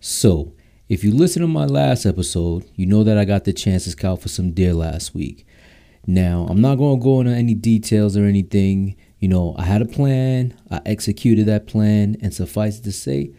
[0.00, 0.52] So,
[0.88, 3.90] if you listen to my last episode, you know that I got the chance to
[3.90, 5.44] scout for some deer last week.
[6.06, 8.96] Now, I'm not going to go into any details or anything.
[9.18, 13.32] You know, I had a plan, I executed that plan, and suffice to say,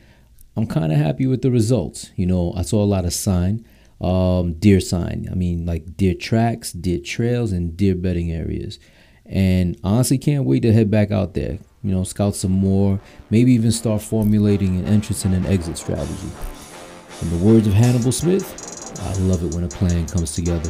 [0.57, 2.11] I'm kind of happy with the results.
[2.17, 3.65] You know, I saw a lot of sign,
[4.01, 5.29] um, deer sign.
[5.31, 8.79] I mean, like deer tracks, deer trails, and deer bedding areas.
[9.25, 11.59] And honestly, can't wait to head back out there.
[11.81, 12.99] You know, scout some more,
[13.29, 16.27] maybe even start formulating an entrance and an exit strategy.
[17.21, 20.69] In the words of Hannibal Smith, I love it when a plan comes together.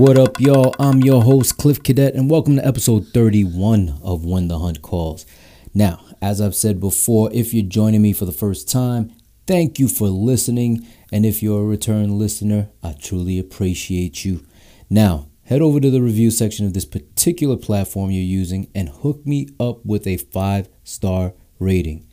[0.00, 0.76] What up, y'all?
[0.78, 5.26] I'm your host, Cliff Cadet, and welcome to episode 31 of When the Hunt Calls.
[5.74, 9.12] Now, as I've said before, if you're joining me for the first time,
[9.46, 10.86] thank you for listening.
[11.12, 14.44] And if you're a return listener, I truly appreciate you.
[14.90, 19.26] Now, head over to the review section of this particular platform you're using and hook
[19.26, 22.06] me up with a five star rating.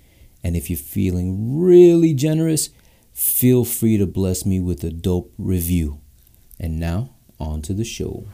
[0.43, 2.69] And if you're feeling really generous,
[3.13, 6.01] feel free to bless me with a dope review.
[6.59, 8.25] And now, on to the show.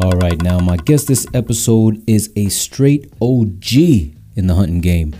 [0.00, 5.14] All right, now my guest this episode is a straight OG in the hunting game.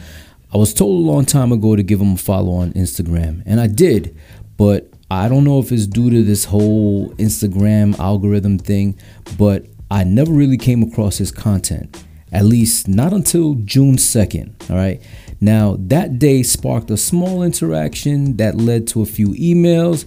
[0.52, 3.60] I was told a long time ago to give him a follow on Instagram, and
[3.60, 4.16] I did,
[4.56, 8.98] but I don't know if it's due to this whole Instagram algorithm thing,
[9.38, 14.70] but I never really came across his content, at least not until June 2nd.
[14.70, 15.00] All right.
[15.40, 20.06] Now, that day sparked a small interaction that led to a few emails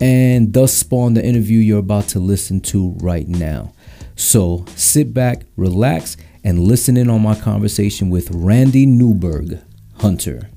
[0.00, 3.72] and thus spawned the interview you're about to listen to right now.
[4.16, 9.60] So sit back, relax, and listen in on my conversation with Randy Newberg
[9.98, 10.50] hunter.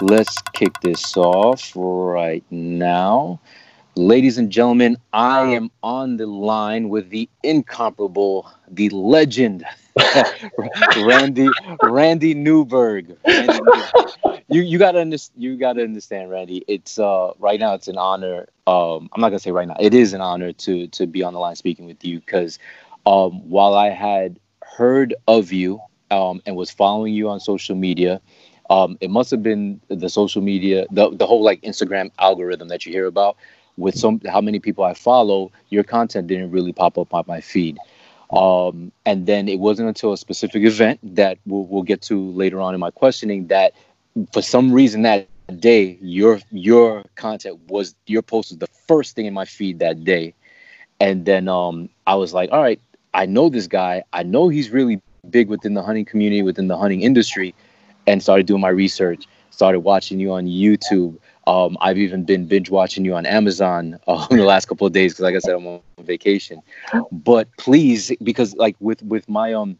[0.00, 3.40] Let's kick this off right now.
[3.96, 9.64] Ladies and gentlemen, I am on the line with the incomparable, the legend,
[10.96, 11.48] Randy
[11.80, 13.16] Randy Newberg.
[14.48, 15.42] You you gotta understand.
[15.42, 16.64] You gotta understand, Randy.
[16.66, 17.74] It's uh right now.
[17.74, 18.48] It's an honor.
[18.66, 19.76] Um, I'm not gonna say right now.
[19.78, 22.58] It is an honor to to be on the line speaking with you because
[23.06, 28.20] um, while I had heard of you um, and was following you on social media.
[28.70, 32.86] Um, it must have been the social media, the, the whole like Instagram algorithm that
[32.86, 33.36] you hear about.
[33.76, 37.40] With some, how many people I follow, your content didn't really pop up on my
[37.40, 37.76] feed.
[38.30, 42.60] Um, and then it wasn't until a specific event that we'll, we'll get to later
[42.60, 43.72] on in my questioning that
[44.32, 45.28] for some reason that
[45.58, 50.02] day your your content was your post was the first thing in my feed that
[50.02, 50.32] day
[51.00, 52.80] and then um i was like all right
[53.14, 56.76] i know this guy i know he's really big within the hunting community, within the
[56.76, 57.54] hunting industry,
[58.06, 59.26] and started doing my research.
[59.50, 61.16] Started watching you on YouTube.
[61.46, 64.92] Um, I've even been binge watching you on Amazon uh, in the last couple of
[64.92, 66.60] days because, like I said, I'm on vacation.
[67.12, 69.78] But please, because like with with my um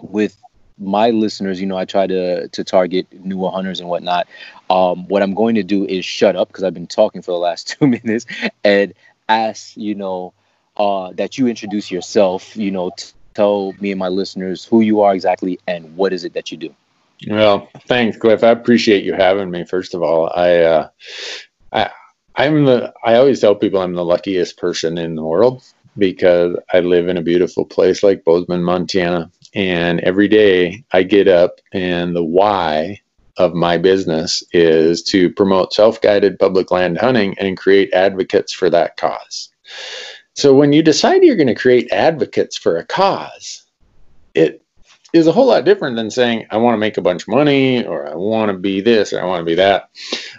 [0.00, 0.36] with
[0.78, 4.26] my listeners, you know, I try to to target newer hunters and whatnot.
[4.70, 7.38] Um, what I'm going to do is shut up because I've been talking for the
[7.38, 8.26] last two minutes
[8.64, 8.92] and
[9.28, 10.32] ask, you know,
[10.76, 15.00] uh, that you introduce yourself, you know, t- tell me and my listeners who you
[15.00, 16.74] are exactly and what is it that you do.
[17.28, 18.44] Well, thanks, Cliff.
[18.44, 19.64] I appreciate you having me.
[19.64, 20.88] First of all, I, uh,
[21.72, 21.90] I,
[22.36, 22.92] I'm the.
[23.02, 25.62] I always tell people I'm the luckiest person in the world
[25.96, 31.28] because I live in a beautiful place like Bozeman, Montana, and every day I get
[31.28, 33.00] up and the why
[33.38, 38.96] of my business is to promote self-guided public land hunting and create advocates for that
[38.96, 39.50] cause.
[40.36, 43.64] So when you decide you're going to create advocates for a cause,
[44.34, 44.62] it
[45.14, 47.84] is a whole lot different than saying I want to make a bunch of money
[47.86, 49.88] or I want to be this or I want to be that.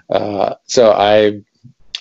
[0.10, 1.42] Uh, so I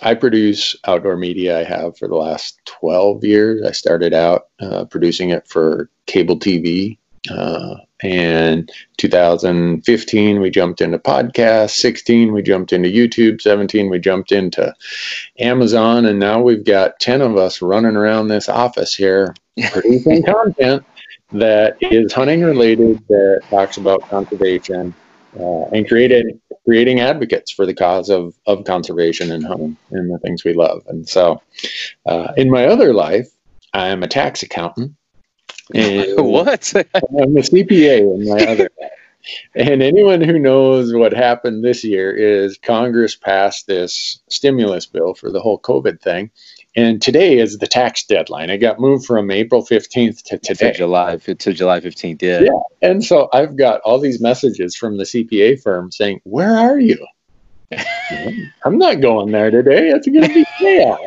[0.02, 1.58] I produce outdoor media.
[1.58, 3.66] I have for the last 12 years.
[3.66, 6.98] I started out uh, producing it for cable TV
[7.30, 11.76] uh, and 2015, we jumped into podcasts.
[11.76, 13.40] 16, we jumped into YouTube.
[13.40, 14.74] 17, we jumped into
[15.38, 16.04] Amazon.
[16.06, 19.34] And now we've got 10 of us running around this office here
[19.72, 20.84] producing content
[21.32, 24.94] that is hunting related, that talks about conservation,
[25.38, 30.18] uh, and created, creating advocates for the cause of, of conservation and hunting and the
[30.18, 30.82] things we love.
[30.86, 31.42] And so,
[32.06, 33.28] uh, in my other life,
[33.72, 34.94] I'm a tax accountant.
[35.74, 36.72] And what?
[36.94, 38.70] I'm a CPA in my other.
[39.54, 45.30] and anyone who knows what happened this year is Congress passed this stimulus bill for
[45.30, 46.30] the whole COVID thing.
[46.76, 48.50] And today is the tax deadline.
[48.50, 50.72] It got moved from April 15th to today.
[50.72, 52.40] To July, to July 15th, yeah.
[52.40, 52.50] Yeah.
[52.82, 57.04] And so I've got all these messages from the CPA firm saying, Where are you?
[58.64, 59.88] I'm not going there today.
[59.88, 60.98] It's going to be chaos.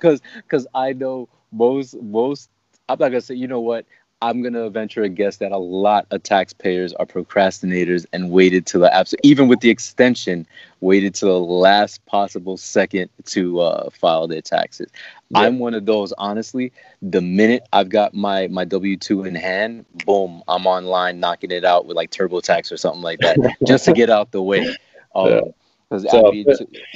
[0.00, 2.50] Because because I know most most
[2.88, 3.86] I'm not gonna say you know what
[4.22, 8.78] I'm gonna venture a guess that a lot of taxpayers are procrastinators and waited to
[8.78, 10.46] the absolute, even with the extension,
[10.80, 14.90] waited to the last possible second to uh, file their taxes.
[15.30, 15.40] Yeah.
[15.40, 16.12] I'm one of those.
[16.16, 16.72] Honestly,
[17.02, 21.64] the minute I've got my my W two in hand, boom, I'm online knocking it
[21.64, 23.36] out with like TurboTax or something like that,
[23.66, 24.74] just to get out the way.
[25.16, 25.40] Um, yeah.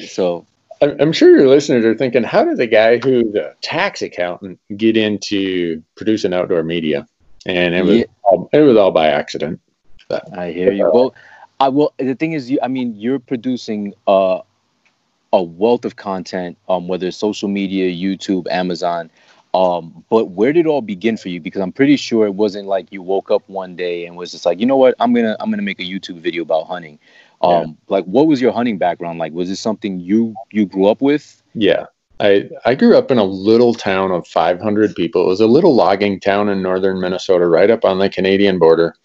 [0.07, 0.45] So
[0.81, 4.97] I'm sure your listeners are thinking, how did the guy who's a tax accountant get
[4.97, 7.07] into producing outdoor media?
[7.47, 8.05] And it was yeah.
[8.23, 9.61] all, it was all by accident.
[10.09, 10.91] But, I hear you.
[10.93, 11.15] Well,
[11.61, 11.93] I will.
[11.99, 12.59] The thing is, you.
[12.63, 14.41] I mean, you're producing uh,
[15.33, 19.11] a wealth of content, um, whether it's social media, YouTube, Amazon.
[19.55, 21.41] Um, but where did it all begin for you?
[21.41, 24.45] Because I'm pretty sure it wasn't like you woke up one day and was just
[24.47, 26.99] like, you know what, I'm gonna I'm gonna make a YouTube video about hunting.
[27.41, 27.67] Um, yeah.
[27.89, 29.33] like what was your hunting background like?
[29.33, 31.43] Was this something you you grew up with?
[31.55, 31.87] Yeah.
[32.21, 35.23] I, I grew up in a little town of 500 people.
[35.23, 38.97] It was a little logging town in northern Minnesota, right up on the Canadian border.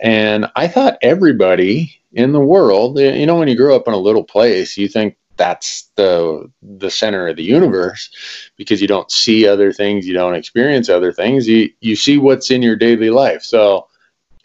[0.00, 3.98] And I thought everybody in the world, you know, when you grow up in a
[3.98, 8.08] little place, you think that's the the center of the universe
[8.56, 11.46] because you don't see other things, you don't experience other things.
[11.46, 13.42] You you see what's in your daily life.
[13.42, 13.86] So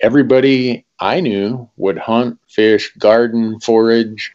[0.01, 4.31] everybody I knew would hunt, fish, garden, forage.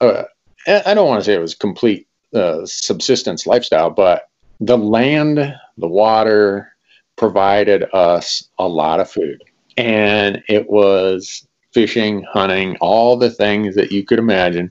[0.00, 0.24] Uh,
[0.66, 4.28] I don't want to say it was complete uh, subsistence lifestyle, but
[4.60, 5.38] the land,
[5.78, 6.72] the water
[7.16, 9.42] provided us a lot of food.
[9.76, 14.70] And it was fishing, hunting, all the things that you could imagine.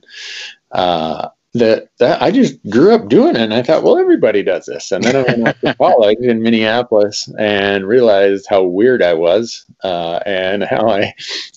[0.70, 3.42] Uh, that, that I just grew up doing it.
[3.42, 4.90] And I thought, well, everybody does this.
[4.90, 10.20] And then I went to college in Minneapolis and realized how weird I was uh,
[10.24, 11.14] and how I,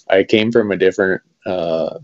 [0.10, 2.00] I came from a different uh,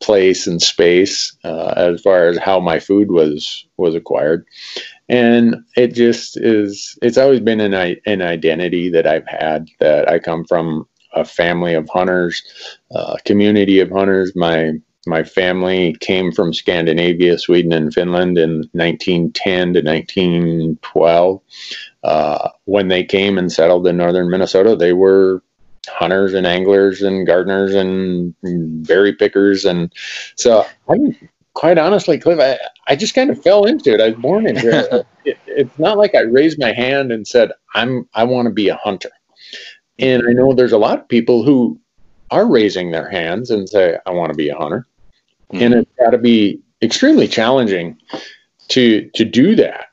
[0.00, 4.46] place and space uh, as far as how my food was was acquired.
[5.08, 6.98] And it just is.
[7.02, 7.74] It's always been an
[8.06, 12.42] an identity that I've had that I come from a family of hunters,
[12.92, 14.34] a community of hunters.
[14.36, 14.74] My
[15.06, 21.40] my family came from Scandinavia, Sweden, and Finland in 1910 to 1912.
[22.02, 25.42] Uh, when they came and settled in northern Minnesota, they were
[25.88, 28.34] hunters and anglers and gardeners and
[28.86, 29.64] berry pickers.
[29.64, 29.92] And
[30.36, 31.16] so I'm
[31.54, 34.00] quite honestly, Cliff, I, I just kind of fell into it.
[34.00, 35.06] I was born into it.
[35.24, 35.38] it.
[35.46, 38.76] It's not like I raised my hand and said, I'm, I want to be a
[38.76, 39.10] hunter.
[39.98, 41.78] And I know there's a lot of people who
[42.30, 44.86] are raising their hands and say, I want to be a hunter.
[45.52, 45.62] Mm-hmm.
[45.62, 47.98] And it's got to be extremely challenging
[48.68, 49.86] to to do that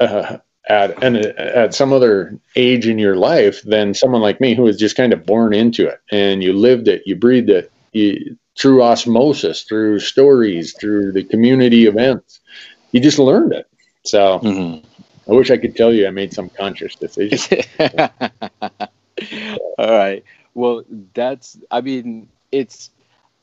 [0.00, 0.38] uh,
[0.68, 4.76] at and at some other age in your life than someone like me who was
[4.76, 8.82] just kind of born into it and you lived it, you breathed it, you, through
[8.82, 12.40] osmosis, through stories, through the community events.
[12.92, 13.68] You just learned it.
[14.04, 14.86] So mm-hmm.
[15.30, 17.62] I wish I could tell you I made some conscious decision.
[19.78, 20.24] All right.
[20.54, 22.90] Well, that's I mean, it's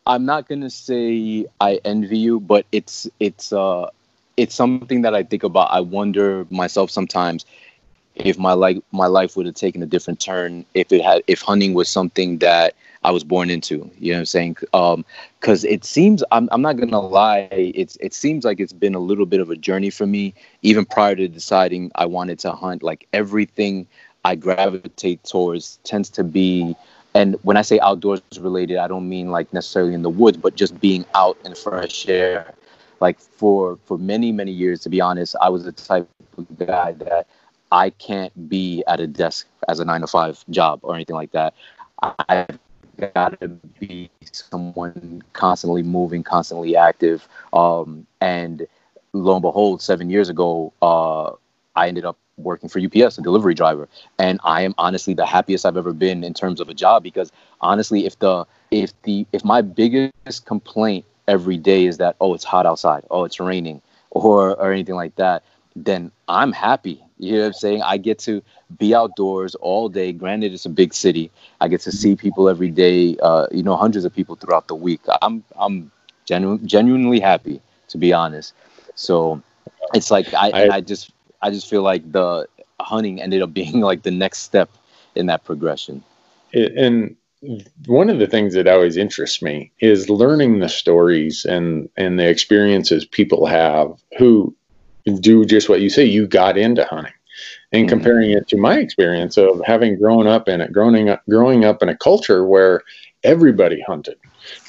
[0.05, 3.89] I'm not gonna say I envy you, but it's it's uh
[4.37, 5.59] it's something that I think about.
[5.61, 7.45] I wonder myself sometimes
[8.15, 11.41] if my life my life would have taken a different turn if it had if
[11.41, 12.73] hunting was something that
[13.03, 13.89] I was born into.
[13.99, 14.57] You know what I'm saying?
[14.73, 15.05] Um,
[15.39, 17.47] because it seems I'm I'm not gonna lie.
[17.51, 20.85] It's it seems like it's been a little bit of a journey for me, even
[20.85, 22.83] prior to deciding I wanted to hunt.
[22.83, 23.87] Like everything
[24.25, 26.75] I gravitate towards tends to be
[27.15, 30.55] and when I say outdoors related, I don't mean like necessarily in the woods, but
[30.55, 32.53] just being out in fresh air.
[32.99, 36.93] Like for for many many years, to be honest, I was the type of guy
[36.93, 37.27] that
[37.71, 41.31] I can't be at a desk as a nine to five job or anything like
[41.31, 41.53] that.
[42.29, 42.59] I've
[43.13, 43.47] got to
[43.79, 47.27] be someone constantly moving, constantly active.
[47.51, 48.67] Um, and
[49.13, 51.31] lo and behold, seven years ago, uh,
[51.75, 53.87] I ended up working for UPS, a delivery driver,
[54.17, 57.31] and I am honestly the happiest I've ever been in terms of a job because
[57.61, 62.43] honestly, if the if the if my biggest complaint every day is that oh it's
[62.43, 65.43] hot outside, oh it's raining, or or anything like that,
[65.75, 67.03] then I'm happy.
[67.19, 67.81] You know what I'm saying?
[67.83, 68.41] I get to
[68.77, 70.11] be outdoors all day.
[70.11, 71.31] Granted, it's a big city.
[71.61, 73.15] I get to see people every day.
[73.21, 75.01] Uh, you know, hundreds of people throughout the week.
[75.21, 75.91] I'm I'm
[76.25, 78.53] genu- genuinely happy to be honest.
[78.95, 79.41] So
[79.93, 81.11] it's like I I, I just
[81.43, 82.47] I just feel like the
[82.79, 84.69] hunting ended up being like the next step
[85.15, 86.03] in that progression.
[86.53, 87.15] And
[87.87, 92.27] one of the things that always interests me is learning the stories and and the
[92.27, 94.55] experiences people have who
[95.19, 96.05] do just what you say.
[96.05, 97.13] You got into hunting,
[97.73, 97.89] and mm-hmm.
[97.89, 101.83] comparing it to my experience of having grown up in it, growing up, growing up
[101.83, 102.81] in a culture where
[103.23, 104.17] everybody hunted.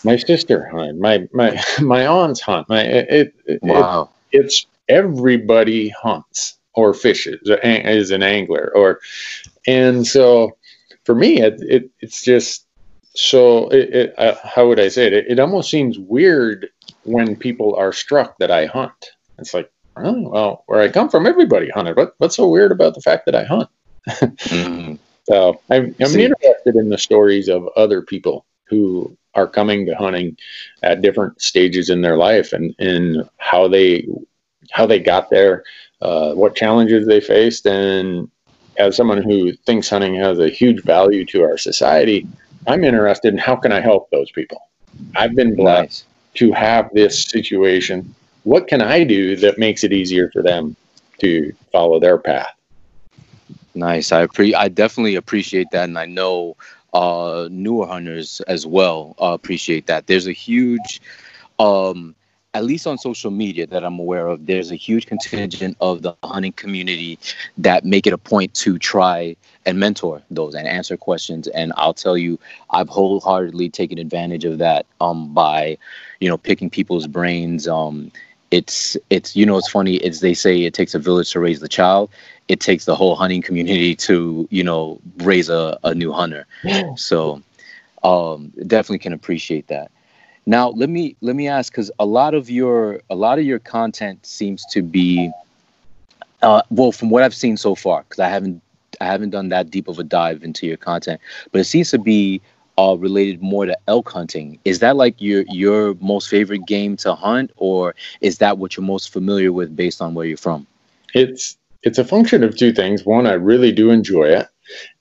[0.02, 2.69] my sister hunted my my my aunts hunt.
[2.69, 4.11] My it, it, Wow.
[4.33, 9.00] it it's everybody hunts or fishes is an angler or
[9.66, 10.57] and so
[11.04, 12.66] for me it, it it's just
[13.14, 15.12] so it, it uh, how would I say it?
[15.12, 15.38] it?
[15.40, 16.69] Almost seems weird
[17.04, 18.93] when people are struck that I hunt.
[19.38, 21.97] It's like, oh, well, where I come from, everybody hunted.
[21.97, 23.69] What what's so weird about the fact that I hunt?
[24.09, 24.99] Mhm.
[25.26, 26.23] So I'm, I'm See.
[26.23, 30.37] interested in the stories of other people who are coming to hunting
[30.83, 34.07] at different stages in their life and, and how they
[34.71, 35.64] how they got there,
[36.04, 38.30] uh, what challenges they faced, and
[38.78, 42.26] as someone who thinks hunting has a huge value to our society,
[42.66, 44.68] I'm interested in how can I help those people.
[45.16, 46.04] I've been blessed Nice.
[46.34, 48.14] to have this situation.
[48.44, 50.76] What can I do that makes it easier for them
[51.20, 52.54] to follow their path?
[53.75, 54.12] Nice.
[54.12, 56.56] I appre- I definitely appreciate that, and I know
[56.92, 60.06] uh, newer hunters as well uh, appreciate that.
[60.06, 61.00] There's a huge,
[61.58, 62.14] um,
[62.54, 66.14] at least on social media that I'm aware of, there's a huge contingent of the
[66.23, 67.18] hunting community
[67.58, 71.49] that make it a point to try and mentor those and answer questions.
[71.49, 72.38] And I'll tell you,
[72.70, 75.76] I've wholeheartedly taken advantage of that um, by,
[76.20, 77.66] you know, picking people's brains.
[77.68, 78.12] Um,
[78.50, 79.96] it's it's you know it's funny.
[79.96, 82.11] It's they say it takes a village to raise the child
[82.49, 86.46] it takes the whole hunting community to you know raise a, a new hunter
[86.96, 87.42] so
[88.02, 89.90] um definitely can appreciate that
[90.47, 93.59] now let me let me ask because a lot of your a lot of your
[93.59, 95.31] content seems to be
[96.43, 98.61] uh well from what i've seen so far because i haven't
[99.01, 101.21] i haven't done that deep of a dive into your content
[101.53, 102.41] but it seems to be
[102.79, 107.15] uh related more to elk hunting is that like your your most favorite game to
[107.15, 110.67] hunt or is that what you're most familiar with based on where you're from
[111.15, 113.05] it's it's a function of two things.
[113.05, 114.49] One, I really do enjoy it,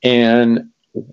[0.03, 0.69] and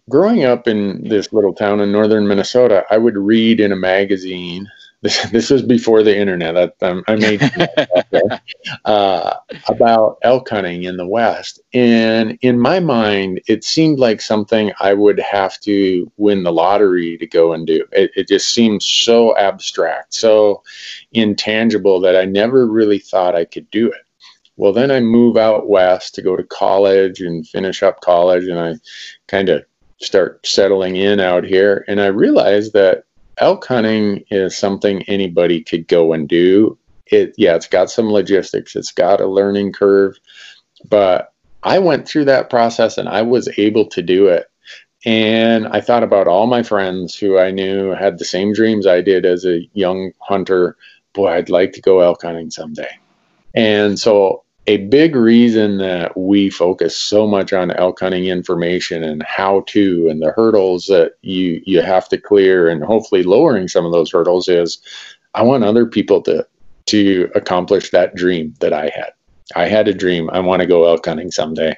[0.08, 4.68] growing up in this little town in northern Minnesota, I would read in a magazine.
[5.02, 6.58] This, this was before the internet.
[6.58, 7.40] I, um, I made
[8.84, 9.34] uh,
[9.66, 14.92] about elk hunting in the West, and in my mind, it seemed like something I
[14.92, 17.86] would have to win the lottery to go and do.
[17.92, 20.62] It, it just seemed so abstract, so
[21.12, 24.02] intangible that I never really thought I could do it.
[24.56, 28.58] Well, then I move out west to go to college and finish up college, and
[28.58, 28.74] I
[29.28, 29.64] kind of
[30.00, 31.84] start settling in out here.
[31.88, 33.04] And I realized that
[33.38, 36.78] elk hunting is something anybody could go and do.
[37.06, 40.16] It, yeah, it's got some logistics, it's got a learning curve,
[40.88, 44.46] but I went through that process and I was able to do it.
[45.04, 49.00] And I thought about all my friends who I knew had the same dreams I
[49.00, 50.76] did as a young hunter.
[51.14, 52.98] Boy, I'd like to go elk hunting someday.
[53.54, 59.22] And so a big reason that we focus so much on elk hunting information and
[59.22, 63.84] how to and the hurdles that you you have to clear and hopefully lowering some
[63.84, 64.78] of those hurdles is
[65.34, 66.46] I want other people to
[66.86, 69.12] to accomplish that dream that I had.
[69.54, 70.30] I had a dream.
[70.30, 71.76] I want to go elk hunting someday.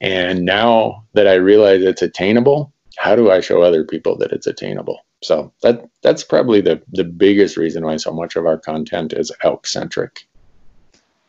[0.00, 4.46] And now that I realize it's attainable, how do I show other people that it's
[4.46, 5.00] attainable?
[5.22, 9.30] So that that's probably the the biggest reason why so much of our content is
[9.42, 10.26] elk centric.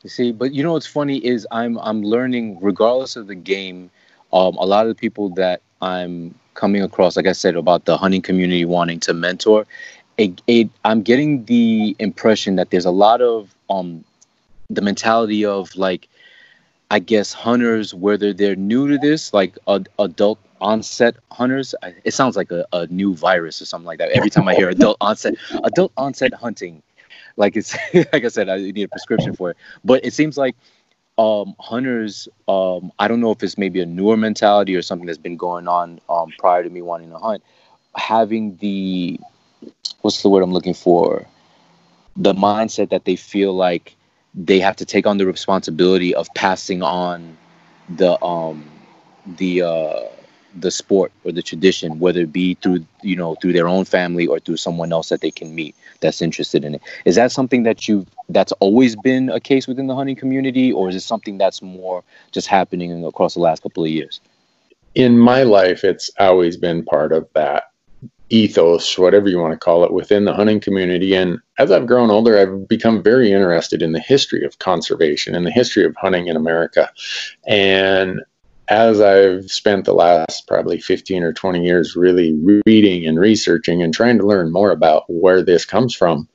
[0.03, 3.91] You see, but you know what's funny is I'm I'm learning regardless of the game,
[4.33, 7.97] um, a lot of the people that I'm coming across, like I said, about the
[7.97, 9.65] hunting community wanting to mentor,
[10.17, 14.03] it, it I'm getting the impression that there's a lot of um
[14.69, 16.07] the mentality of like
[16.91, 21.75] I guess hunters, whether they're new to this, like ad- adult onset hunters.
[21.83, 24.11] I- It sounds like a, a new virus or something like that.
[24.11, 26.81] Every time I hear adult onset, adult onset hunting,
[27.37, 29.57] like it's like I said, I need a prescription for it.
[29.83, 30.55] But it seems like
[31.17, 35.17] um, hunters, um, I don't know if it's maybe a newer mentality or something that's
[35.17, 37.43] been going on um, prior to me wanting to hunt,
[37.95, 39.19] having the
[40.01, 41.25] what's the word I'm looking for?
[42.15, 43.95] The mindset that they feel like
[44.33, 47.37] they have to take on the responsibility of passing on
[47.89, 48.69] the um
[49.37, 50.01] the uh
[50.55, 54.27] the sport or the tradition whether it be through you know through their own family
[54.27, 57.63] or through someone else that they can meet that's interested in it is that something
[57.63, 61.37] that you that's always been a case within the hunting community or is it something
[61.37, 64.21] that's more just happening across the last couple of years
[64.95, 67.63] In my life, it's always been part of that
[68.29, 71.13] ethos, whatever you want to call it, within the hunting community.
[71.13, 75.45] And as I've grown older, I've become very interested in the history of conservation and
[75.45, 76.89] the history of hunting in America.
[77.45, 78.21] And
[78.69, 82.33] as I've spent the last probably 15 or 20 years really
[82.65, 86.27] reading and researching and trying to learn more about where this comes from,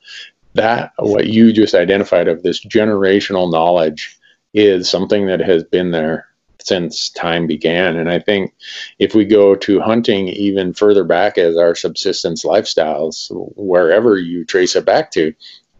[0.53, 4.17] that what you just identified of this generational knowledge
[4.53, 6.27] is something that has been there
[6.61, 7.95] since time began.
[7.95, 8.53] And I think
[8.99, 14.75] if we go to hunting even further back as our subsistence lifestyles, wherever you trace
[14.75, 15.33] it back to,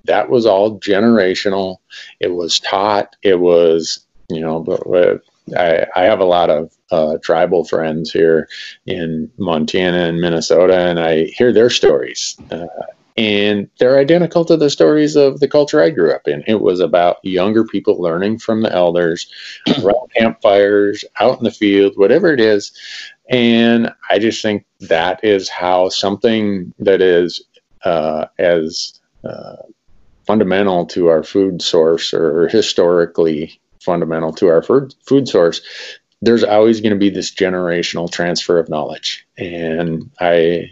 [0.05, 1.77] that was all generational.
[2.19, 3.15] It was taught.
[3.21, 5.21] It was, you know, but,
[5.57, 8.47] I, I have a lot of uh, tribal friends here
[8.85, 12.37] in Montana and Minnesota, and I hear their stories.
[12.51, 12.67] Uh,
[13.17, 16.41] and they're identical to the stories of the culture I grew up in.
[16.47, 19.29] It was about younger people learning from the elders,
[19.83, 22.71] around campfires, out in the field, whatever it is.
[23.29, 27.43] And I just think that is how something that is
[27.83, 29.57] uh, as uh,
[30.25, 35.61] fundamental to our food source or historically fundamental to our food, food source
[36.21, 40.69] there's always going to be this generational transfer of knowledge and i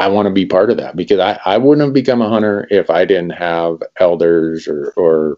[0.00, 2.66] I want to be part of that because I, I wouldn't have become a hunter
[2.70, 5.36] if I didn't have elders or, or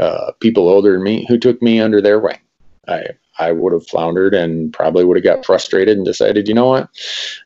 [0.00, 2.40] uh, people older than me who took me under their wing.
[2.88, 3.04] I,
[3.38, 6.88] I would have floundered and probably would have got frustrated and decided, you know what,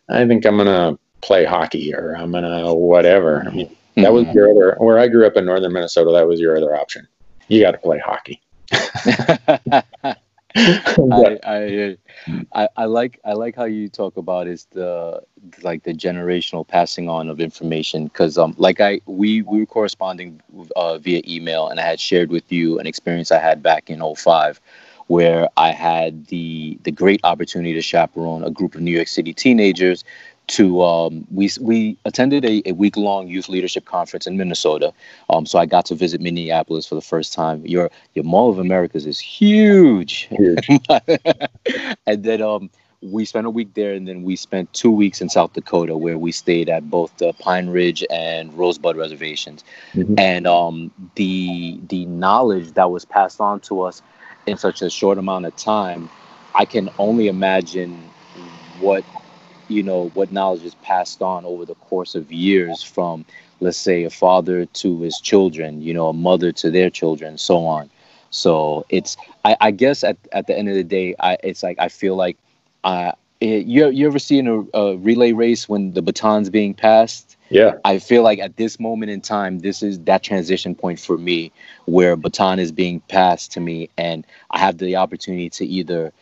[0.08, 3.44] I think I'm going to play hockey or I'm going to whatever.
[3.46, 6.40] I mean, that was your other, where I grew up in northern Minnesota, that was
[6.40, 7.06] your other option.
[7.48, 8.40] You got to play hockey.
[8.72, 9.84] I,
[11.44, 11.96] I,
[12.54, 15.22] I, I like I like how you talk about is the
[15.62, 18.04] like the generational passing on of information.
[18.04, 20.40] Because um like I we we were corresponding
[20.76, 24.00] uh, via email and I had shared with you an experience I had back in
[24.00, 24.60] 05
[25.06, 29.32] where I had the the great opportunity to chaperone a group of New York City
[29.32, 30.04] teenagers
[30.48, 34.92] to um, we we attended a, a week long youth leadership conference in Minnesota.
[35.30, 37.64] Um, so I got to visit Minneapolis for the first time.
[37.64, 40.68] Your your Mall of Americas is huge, huge.
[42.06, 42.70] and then um,
[43.02, 46.18] we spent a week there, and then we spent two weeks in South Dakota, where
[46.18, 49.62] we stayed at both the Pine Ridge and Rosebud reservations.
[49.92, 50.18] Mm-hmm.
[50.18, 54.02] And um, the the knowledge that was passed on to us
[54.46, 56.08] in such a short amount of time,
[56.54, 58.02] I can only imagine
[58.80, 59.04] what
[59.68, 63.24] you know what knowledge is passed on over the course of years from
[63.60, 67.64] let's say a father to his children you know a mother to their children so
[67.64, 67.90] on.
[68.30, 71.78] So it's i, I guess at, at the end of the day I, it's like
[71.78, 72.36] i feel like
[72.84, 77.36] uh, it, you, you ever seen a, a relay race when the baton's being passed?
[77.50, 77.74] Yeah.
[77.84, 81.52] I feel like at this moment in time this is that transition point for me
[81.86, 86.12] where baton is being passed to me and i have the opportunity to either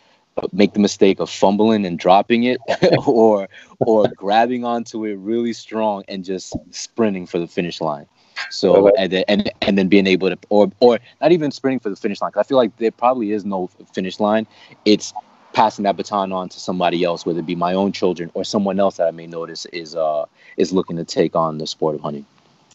[0.53, 2.61] make the mistake of fumbling and dropping it
[3.07, 3.49] or
[3.81, 8.07] or grabbing onto it really strong and just sprinting for the finish line.
[8.51, 11.91] So and then and, and then being able to or or not even sprinting for
[11.91, 14.47] the finish line because i feel like there probably is no finish line.
[14.85, 15.13] It's
[15.53, 18.79] passing that baton on to somebody else whether it be my own children or someone
[18.79, 20.27] else that i may notice is uh
[20.59, 22.27] is looking to take on the sport of hunting.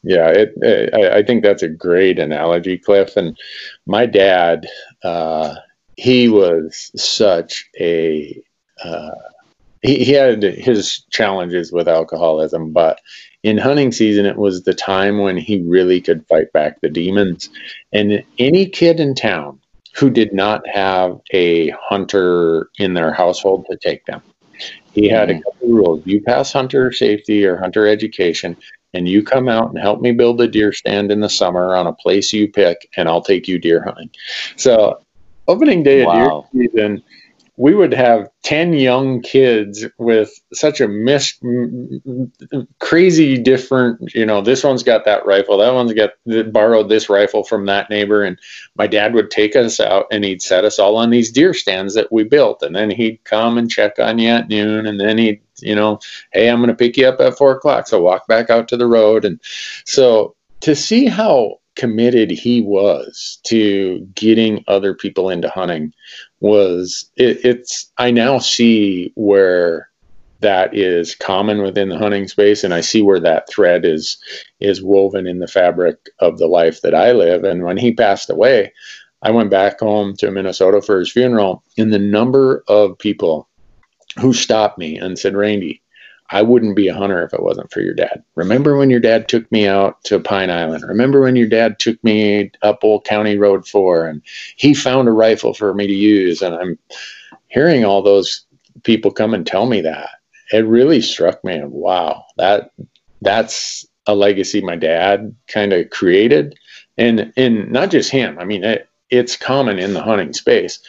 [0.04, 3.16] Yeah, it, it, I, I, think that's a great analogy, Cliff.
[3.16, 3.38] And
[3.86, 4.66] my dad,
[5.04, 5.54] uh,
[5.98, 8.42] he was such a
[8.84, 9.12] uh,
[9.82, 13.00] he, he had his challenges with alcoholism, but
[13.44, 17.50] in hunting season, it was the time when he really could fight back the demons.
[17.92, 19.60] And any kid in town
[19.96, 24.22] who did not have a hunter in their household to take them,
[24.94, 25.40] he had mm-hmm.
[25.40, 26.06] a couple rules.
[26.06, 28.56] You pass hunter safety or hunter education,
[28.94, 31.88] and you come out and help me build a deer stand in the summer on
[31.88, 34.12] a place you pick, and I'll take you deer hunting.
[34.56, 35.02] So
[35.48, 36.40] opening day wow.
[36.40, 37.04] of deer season,
[37.62, 41.40] we would have 10 young kids with such a mis-
[42.80, 46.12] crazy different you know this one's got that rifle that one's got
[46.52, 48.40] borrowed this rifle from that neighbor and
[48.76, 51.94] my dad would take us out and he'd set us all on these deer stands
[51.94, 55.20] that we built and then he'd come and check on you at noon and then
[55.20, 56.00] he'd you know
[56.32, 58.76] hey i'm going to pick you up at four o'clock so walk back out to
[58.78, 59.40] the road and
[59.86, 65.94] so to see how committed he was to getting other people into hunting
[66.42, 69.90] was it, it's i now see where
[70.42, 74.18] that is common within the hunting space and i see where that thread is
[74.60, 77.44] is woven in the fabric of the life that i live.
[77.44, 78.74] And when he passed away
[79.22, 83.48] i went back home to minnesota for his funeral and the number of people
[84.20, 85.81] who stopped me and said randy
[86.32, 88.24] I wouldn't be a hunter if it wasn't for your dad.
[88.36, 90.84] Remember when your dad took me out to Pine Island?
[90.88, 94.22] Remember when your dad took me up Old County Road 4 and
[94.56, 96.42] he found a rifle for me to use?
[96.42, 96.80] And I'm
[97.48, 98.46] hearing all those
[98.84, 100.10] people come and tell me that.
[100.54, 101.62] It really struck me.
[101.64, 102.72] Wow, that
[103.22, 106.58] that's a legacy my dad kind of created.
[106.98, 108.38] And and not just him.
[108.40, 110.80] I mean, it, it's common in the hunting space.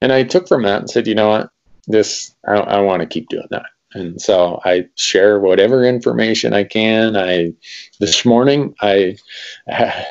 [0.00, 1.50] And I took from that and said, you know what?
[1.86, 3.66] This I, I want to keep doing that.
[3.94, 7.16] And so I share whatever information I can.
[7.16, 7.52] I
[8.00, 9.16] this morning I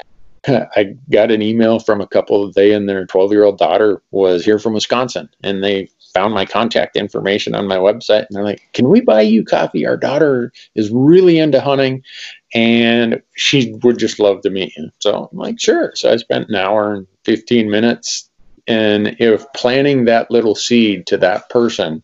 [0.47, 2.51] I got an email from a couple.
[2.51, 6.45] They and their 12 year old daughter was here from Wisconsin, and they found my
[6.45, 8.25] contact information on my website.
[8.27, 9.85] And they're like, "Can we buy you coffee?
[9.85, 12.03] Our daughter is really into hunting,
[12.53, 16.49] and she would just love to meet you." So I'm like, "Sure." So I spent
[16.49, 18.29] an hour and 15 minutes,
[18.67, 22.03] and if planting that little seed to that person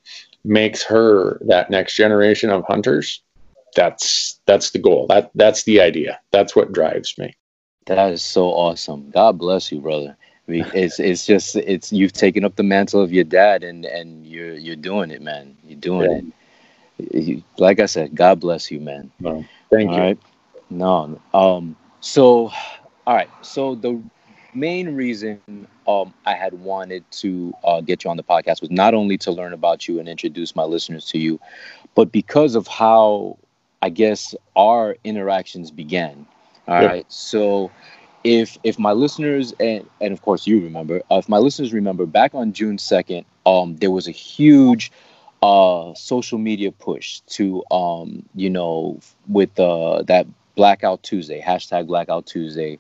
[0.50, 3.22] makes her that next generation of hunters,
[3.76, 5.08] that's that's the goal.
[5.08, 6.20] That that's the idea.
[6.32, 7.36] That's what drives me.
[7.86, 9.12] That is so awesome.
[9.12, 10.18] God bless you, brother.
[10.48, 13.86] I mean, it's it's just it's you've taken up the mantle of your dad and
[13.86, 15.56] and you're you're doing it, man.
[15.64, 16.18] You're doing yeah.
[16.18, 17.24] it.
[17.24, 19.10] You, like I said, God bless you, man.
[19.20, 20.02] No, thank all you.
[20.02, 20.20] Right?
[20.70, 21.76] No, um.
[22.02, 22.52] So,
[23.06, 23.30] all right.
[23.42, 24.02] So the
[24.60, 26.90] main reason um I had wanted
[27.24, 30.08] to uh, get you on the podcast was not only to learn about you and
[30.08, 31.40] introduce my listeners to you,
[31.96, 33.38] but because of how
[33.82, 36.26] I guess our interactions began.
[36.68, 36.92] All yep.
[36.92, 37.06] right.
[37.12, 37.72] So
[38.24, 42.06] if if my listeners and and of course you remember, uh, if my listeners remember
[42.06, 44.92] back on June 2nd, um there was a huge
[45.42, 52.26] uh social media push to um you know with uh that blackout Tuesday, hashtag blackout
[52.26, 52.80] Tuesday.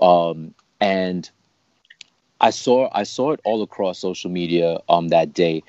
[0.00, 1.30] Um and
[2.40, 5.62] I saw I saw it all across social media um that day.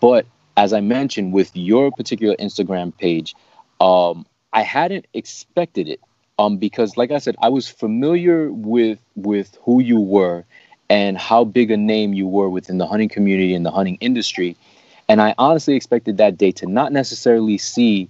[0.00, 3.34] But as I mentioned with your particular Instagram page,
[3.80, 6.00] um, I hadn't expected it
[6.38, 10.44] um, because, like I said, I was familiar with with who you were
[10.88, 14.56] and how big a name you were within the hunting community and the hunting industry,
[15.08, 18.08] and I honestly expected that day to not necessarily see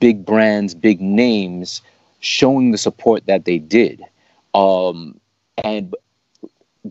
[0.00, 1.82] big brands, big names
[2.20, 4.02] showing the support that they did.
[4.54, 5.20] Um,
[5.64, 5.94] and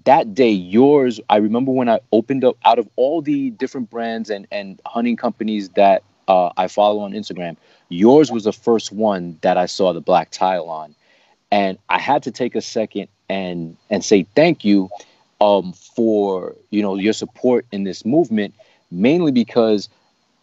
[0.05, 4.29] that day, yours, I remember when I opened up out of all the different brands
[4.29, 7.57] and, and hunting companies that uh, I follow on Instagram,
[7.89, 10.95] Yours was the first one that I saw the black tile on,
[11.51, 14.89] and I had to take a second and and say thank you
[15.39, 18.55] um, for you know your support in this movement,
[18.91, 19.87] mainly because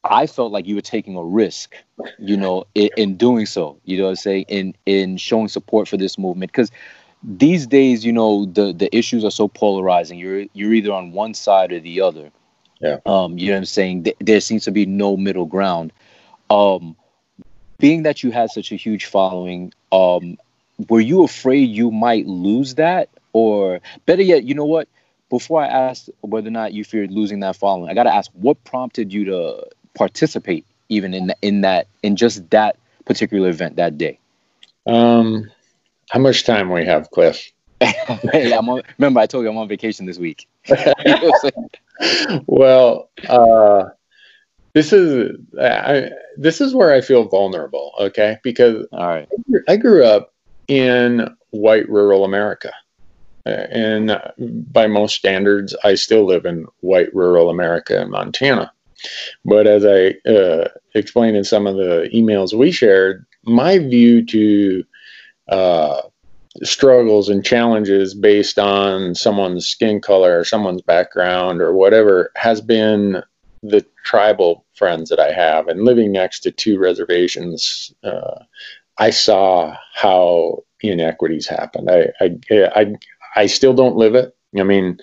[0.04, 1.74] I felt like you were taking a risk,
[2.18, 3.78] you know, in, in doing so.
[3.84, 4.44] You know, what I'm saying?
[4.48, 6.70] in in showing support for this movement because
[7.24, 10.18] these days, you know, the the issues are so polarizing.
[10.18, 12.30] You're you're either on one side or the other.
[12.80, 12.98] Yeah.
[13.06, 14.06] Um, you know what I'm saying?
[14.20, 15.92] there seems to be no middle ground.
[16.50, 16.96] Um,
[17.78, 20.37] being that you had such a huge following, um,
[20.88, 23.08] were you afraid you might lose that?
[23.32, 24.88] Or better yet, you know what?
[25.30, 28.30] Before I ask whether or not you feared losing that following, I got to ask
[28.34, 33.96] what prompted you to participate even in in that in just that particular event that
[33.96, 34.18] day.
[34.87, 35.50] Um,
[36.10, 37.50] how much time we have, Cliff?
[37.80, 40.48] hey, I'm on, remember I told you I'm on vacation this week.
[42.46, 43.84] well, uh,
[44.72, 47.92] this is I, this is where I feel vulnerable.
[47.98, 49.28] Okay, because all right,
[49.68, 50.32] I grew up
[50.68, 52.72] in white rural America,
[53.46, 58.72] and by most standards, I still live in white rural America in Montana.
[59.44, 64.84] But as I uh, explained in some of the emails we shared, my view to
[65.48, 66.02] uh,
[66.62, 73.22] struggles and challenges based on someone's skin color or someone's background or whatever has been
[73.62, 78.44] the tribal friends that I have and living next to two reservations, uh,
[78.98, 81.90] I saw how inequities happened.
[81.90, 82.38] I, I,
[82.76, 82.94] I,
[83.37, 84.37] I still don't live it.
[84.57, 84.98] I mean,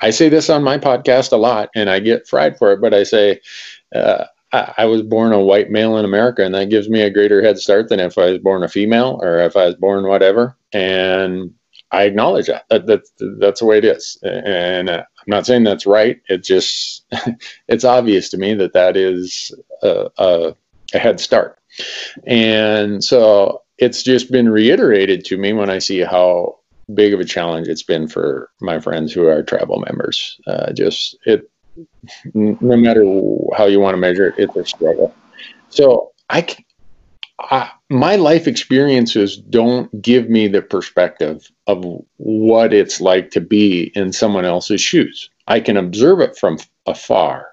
[0.00, 2.92] I say this on my podcast a lot and I get fried for it, but
[2.92, 3.40] I say,
[3.94, 4.24] uh,
[4.76, 7.58] I, was born a white male in America, and that gives me a greater head
[7.58, 10.56] start than if I was born a female or if I was born whatever.
[10.72, 11.54] And
[11.92, 12.64] I acknowledge that.
[12.70, 14.18] that that's that's the way it is.
[14.22, 16.20] And uh, I'm not saying that's right.
[16.28, 17.04] It just
[17.68, 20.54] it's obvious to me that that is a, a,
[20.94, 21.58] a head start.
[22.26, 26.58] And so it's just been reiterated to me when I see how
[26.94, 30.40] big of a challenge it's been for my friends who are tribal members.
[30.46, 31.50] Uh, just it,
[32.34, 33.02] no matter
[33.56, 35.14] how you want to measure it, it's a struggle.
[35.68, 36.46] So I,
[37.38, 41.84] I, my life experiences don't give me the perspective of
[42.16, 45.30] what it's like to be in someone else's shoes.
[45.46, 47.50] I can observe it from afar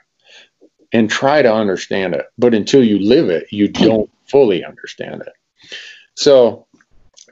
[0.91, 5.33] and try to understand it, but until you live it, you don't fully understand it.
[6.15, 6.67] So,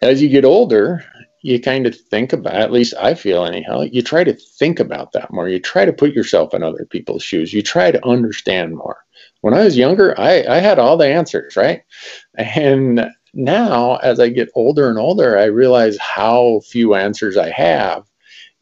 [0.02, 1.06] as you get older,
[1.42, 5.12] you kind of think about at least i feel anyhow you try to think about
[5.12, 5.50] that more.
[5.50, 7.54] You try to put yourself in other people's shoes.
[7.54, 9.04] You try to understand more.
[9.42, 11.84] When i was younger i, I had all the answers right?
[12.36, 18.04] And now as i get older and older i realize how few answers i have.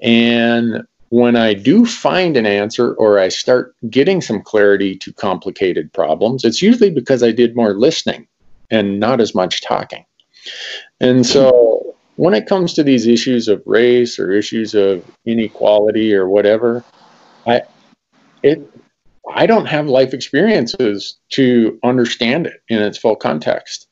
[0.02, 5.92] And when i do find an answer or i start getting some clarity to complicated
[5.92, 8.28] problems it's usually because i did more listening
[8.72, 10.06] and not as much talking.
[11.00, 11.79] And so
[12.20, 16.84] when it comes to these issues of race or issues of inequality or whatever,
[17.48, 17.62] I
[18.44, 18.60] it
[19.34, 23.88] I don't have life experiences to understand it in its full context.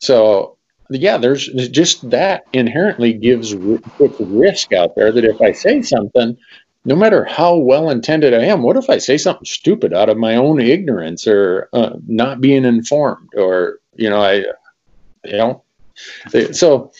[0.00, 0.58] So
[0.90, 6.36] yeah, there's just that inherently gives puts risk out there that if I say something,
[6.84, 10.18] no matter how well intended I am, what if I say something stupid out of
[10.18, 14.44] my own ignorance or uh, not being informed or you know I
[15.24, 15.64] know
[16.52, 16.92] so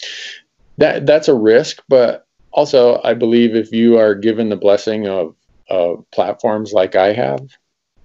[0.82, 5.34] that that's a risk, but also I believe if you are given the blessing of
[5.70, 7.40] of platforms like I have,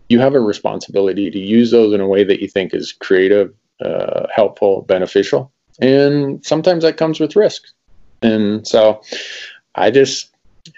[0.10, 3.54] you have a responsibility to use those in a way that you think is creative,
[3.84, 7.64] uh, helpful, beneficial, and sometimes that comes with risk.
[8.22, 9.02] And so,
[9.76, 10.30] I just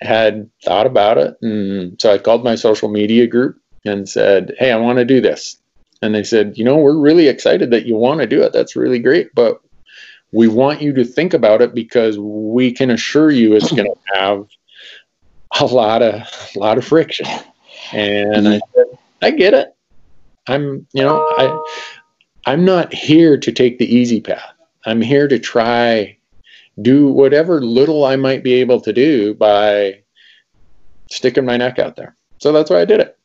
[0.01, 4.71] had thought about it, and so I called my social media group and said, "Hey,
[4.71, 5.57] I want to do this."
[6.01, 8.53] And they said, "You know, we're really excited that you want to do it.
[8.53, 9.59] That's really great, but
[10.31, 13.99] we want you to think about it because we can assure you it's going to
[14.19, 14.49] have
[15.59, 16.21] a lot of
[16.55, 17.25] a lot of friction.
[17.91, 18.73] And I mm-hmm.
[18.75, 19.75] said, I get it.
[20.47, 21.63] I'm, you know, I
[22.45, 24.53] I'm not here to take the easy path.
[24.85, 26.17] I'm here to try
[26.81, 30.01] do whatever little I might be able to do by
[31.11, 32.15] sticking my neck out there.
[32.37, 33.17] So that's why I did it.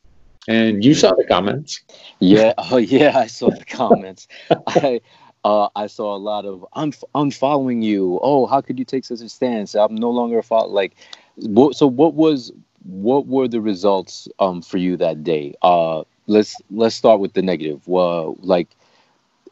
[0.47, 1.81] And you saw the comments.
[2.19, 4.27] Yeah, oh yeah, I saw the comments.
[4.67, 5.01] I
[5.45, 8.19] uh, I saw a lot of I'm unfollowing you.
[8.23, 9.75] Oh, how could you take such a stance?
[9.75, 10.71] I'm no longer a.
[10.71, 10.95] Like,
[11.37, 12.51] what, so what was
[12.85, 15.55] what were the results um for you that day?
[15.61, 17.87] Uh, let's let's start with the negative.
[17.87, 18.69] Well, like,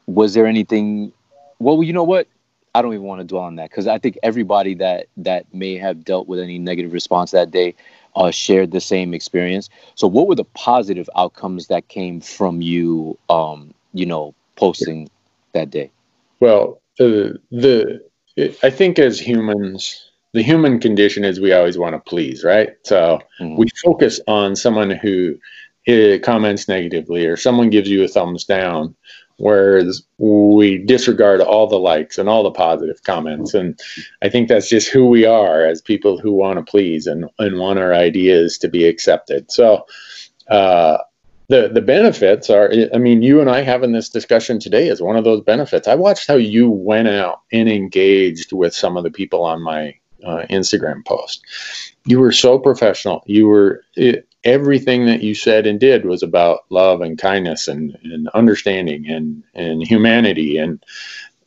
[0.08, 1.13] was there anything?
[1.60, 2.27] Well, you know what?
[2.75, 5.77] I don't even want to dwell on that because I think everybody that that may
[5.77, 7.75] have dealt with any negative response that day
[8.15, 9.69] uh, shared the same experience.
[9.95, 13.17] So, what were the positive outcomes that came from you?
[13.29, 15.10] Um, you know, posting
[15.53, 15.91] that day?
[16.39, 18.01] Well, the the
[18.63, 22.71] I think as humans, the human condition is we always want to please, right?
[22.83, 23.55] So mm-hmm.
[23.55, 25.37] we focus on someone who
[25.87, 28.95] uh, comments negatively or someone gives you a thumbs down,
[29.37, 33.53] whereas we disregard all the likes and all the positive comments.
[33.53, 33.79] And
[34.21, 37.59] I think that's just who we are as people who want to please and, and
[37.59, 39.51] want our ideas to be accepted.
[39.51, 39.85] So
[40.49, 40.97] uh,
[41.49, 45.15] the the benefits are i mean you and i having this discussion today is one
[45.15, 45.88] of those benefits.
[45.88, 49.95] I watched how you went out and engaged with some of the people on my
[50.23, 51.45] uh, instagram post.
[52.06, 53.23] You were so professional.
[53.25, 57.97] You were it, everything that you said and did was about love and kindness and,
[58.03, 60.58] and understanding and, and humanity.
[60.58, 60.84] And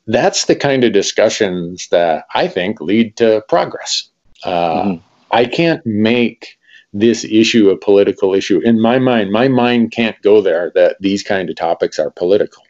[0.06, 4.08] that's the kind of discussions that i think lead to progress.
[4.44, 5.04] Uh, mm-hmm.
[5.32, 6.58] i can't make
[7.00, 8.60] this issue a political issue.
[8.60, 12.62] In my mind, my mind can't go there that these kind of topics are political.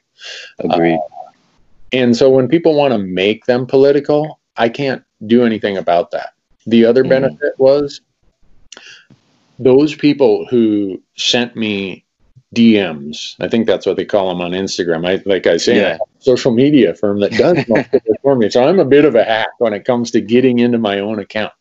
[0.59, 0.95] Agreed.
[0.97, 1.31] Uh,
[1.93, 6.35] and so when people want to make them political, I can't do anything about that.
[6.67, 7.11] The other mm.
[7.11, 8.01] benefit was
[9.59, 12.05] those people who sent me
[12.55, 13.37] DMs.
[13.41, 15.07] I think that's what they call them on Instagram.
[15.07, 15.99] I like I say, yeah.
[16.19, 18.51] social media firm that does most of it for me.
[18.51, 21.19] So I'm a bit of a hack when it comes to getting into my own
[21.19, 21.53] account.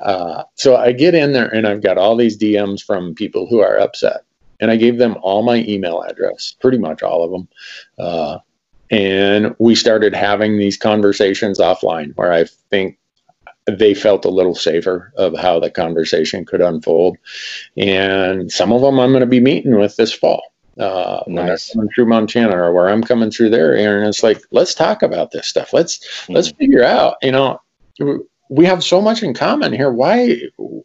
[0.00, 3.60] Uh, so I get in there and I've got all these DMs from people who
[3.60, 4.22] are upset.
[4.58, 7.48] And I gave them all my email address, pretty much all of them.
[7.98, 8.38] Uh,
[8.90, 12.98] and we started having these conversations offline where I think
[13.66, 17.18] they felt a little safer of how the conversation could unfold.
[17.76, 20.42] And some of them I'm going to be meeting with this fall.
[20.78, 21.26] Uh, nice.
[21.26, 24.74] when they're coming through Montana or where I'm coming through there, and it's like, let's
[24.74, 25.72] talk about this stuff.
[25.72, 26.34] Let's mm.
[26.34, 27.60] let's figure out, you know,
[28.48, 29.90] we have so much in common here.
[29.90, 30.40] Why?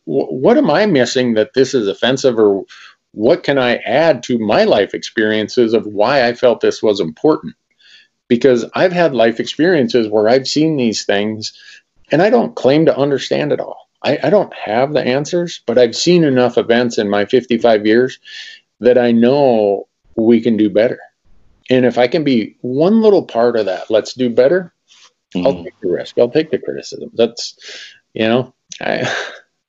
[0.05, 2.63] What am I missing that this is offensive, or
[3.11, 7.55] what can I add to my life experiences of why I felt this was important?
[8.27, 11.53] Because I've had life experiences where I've seen these things,
[12.11, 13.89] and I don't claim to understand it all.
[14.03, 18.19] I, I don't have the answers, but I've seen enough events in my 55 years
[18.79, 20.99] that I know we can do better.
[21.69, 24.73] And if I can be one little part of that, let's do better
[25.35, 25.45] Mm.
[25.45, 26.17] I'll take the risk.
[26.17, 27.11] I'll take the criticism.
[27.13, 27.55] That's,
[28.13, 29.09] you know, I,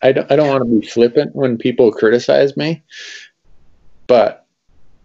[0.03, 2.83] I don't, I don't want to be flippant when people criticize me,
[4.07, 4.46] but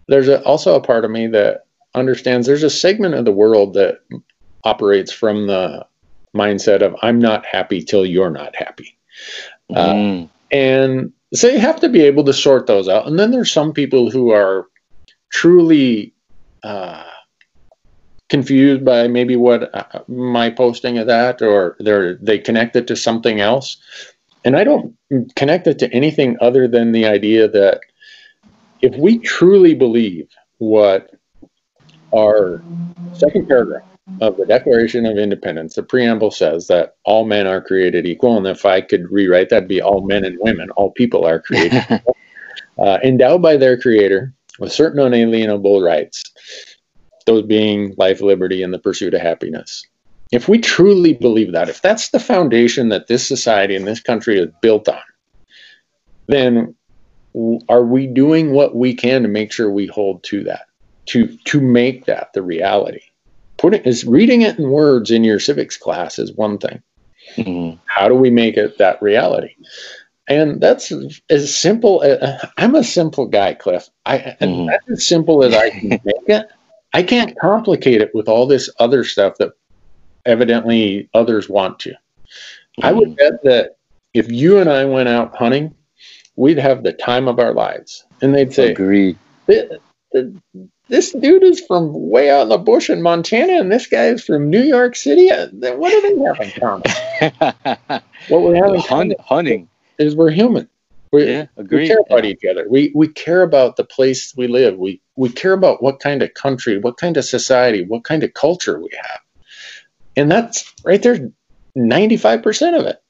[0.08, 3.74] there's a, also a part of me that understands there's a segment of the world
[3.74, 4.00] that
[4.64, 5.86] operates from the
[6.34, 8.98] mindset of I'm not happy till you're not happy.
[9.70, 10.24] Mm.
[10.24, 13.06] Uh, and so you have to be able to sort those out.
[13.06, 14.66] And then there's some people who are
[15.30, 16.14] truly
[16.62, 17.04] uh,
[18.28, 22.96] confused by maybe what uh, my posting of that or they're they connect it to
[22.96, 23.78] something else
[24.44, 24.94] and i don't
[25.34, 27.80] connect it to anything other than the idea that
[28.82, 31.10] if we truly believe what
[32.14, 32.62] our
[33.12, 33.84] second paragraph
[34.20, 38.36] of the Declaration of Independence, the preamble says that all men are created equal.
[38.36, 41.84] And if I could rewrite that'd be all men and women, all people are created
[42.78, 46.24] uh, endowed by their creator with certain unalienable rights,
[47.28, 49.86] those being life, liberty, and the pursuit of happiness.
[50.32, 54.38] If we truly believe that, if that's the foundation that this society and this country
[54.38, 55.00] is built on,
[56.26, 56.74] then
[57.68, 60.66] are we doing what we can to make sure we hold to that,
[61.06, 63.02] to to make that the reality?
[63.56, 66.82] Putting is reading it in words in your civics class is one thing.
[67.36, 67.78] Mm-hmm.
[67.86, 69.54] How do we make it that reality?
[70.28, 70.92] And that's
[71.30, 72.02] as simple.
[72.02, 73.88] As, I'm a simple guy, Cliff.
[74.04, 74.66] I mm-hmm.
[74.66, 76.50] that's as simple as I can make it.
[76.92, 79.52] I can't complicate it with all this other stuff that
[80.24, 81.90] evidently others want to.
[81.90, 82.84] Mm-hmm.
[82.84, 83.76] I would bet that
[84.14, 85.74] if you and I went out hunting,
[86.36, 88.04] we'd have the time of our lives.
[88.22, 89.18] And they'd say, Agreed.
[90.88, 94.24] This dude is from way out in the bush in Montana, and this guy is
[94.24, 95.30] from New York City.
[95.30, 98.02] Uh, what do they have in common?
[98.28, 100.68] what we're having hunting is we're human.
[101.12, 101.82] We, yeah, agree.
[101.82, 102.30] we care about yeah.
[102.30, 102.66] each other.
[102.68, 104.76] We we care about the place we live.
[104.76, 108.34] We we care about what kind of country, what kind of society, what kind of
[108.34, 109.20] culture we have,
[110.16, 111.30] and that's right there,
[111.74, 113.02] ninety five percent of it.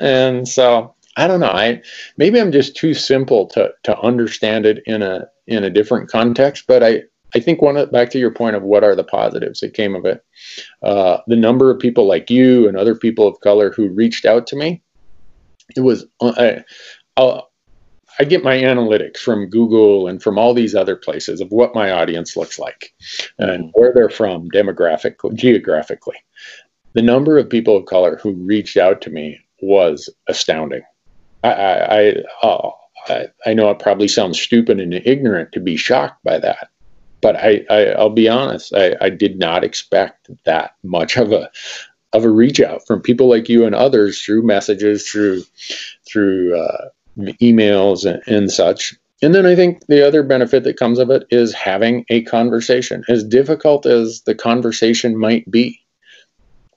[0.00, 1.50] And so I don't know.
[1.50, 1.82] I
[2.18, 6.64] maybe I'm just too simple to to understand it in a in a different context.
[6.66, 9.74] But I I think one back to your point of what are the positives that
[9.74, 10.24] came of it.
[10.82, 14.46] Uh, the number of people like you and other people of color who reached out
[14.48, 14.82] to me.
[15.74, 16.64] It was uh, I,
[17.16, 17.50] I'll,
[18.18, 21.90] I get my analytics from Google and from all these other places of what my
[21.90, 22.94] audience looks like
[23.38, 23.80] and mm-hmm.
[23.80, 26.16] where they're from demographically, geographically.
[26.94, 30.82] The number of people of color who reached out to me was astounding.
[31.44, 32.70] I I I,
[33.08, 36.70] I, I know it probably sounds stupid and ignorant to be shocked by that,
[37.20, 41.50] but I, I will be honest, I, I did not expect that much of a
[42.12, 45.42] of a reach out from people like you and others through messages, through
[46.06, 48.94] through uh, emails and, and such.
[49.22, 53.02] And then I think the other benefit that comes of it is having a conversation,
[53.08, 55.80] as difficult as the conversation might be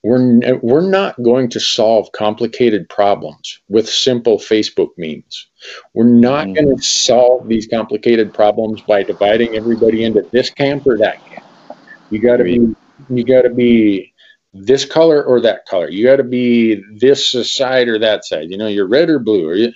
[0.03, 5.47] we're, we're not going to solve complicated problems with simple Facebook memes.
[5.93, 6.55] We're not mm.
[6.55, 11.45] going to solve these complicated problems by dividing everybody into this camp or that camp.
[12.09, 12.75] You got to be
[13.09, 14.13] you got to be
[14.53, 15.89] this color or that color.
[15.89, 18.49] You got to be this side or that side.
[18.49, 19.47] You know, you're red or blue.
[19.47, 19.71] Or you,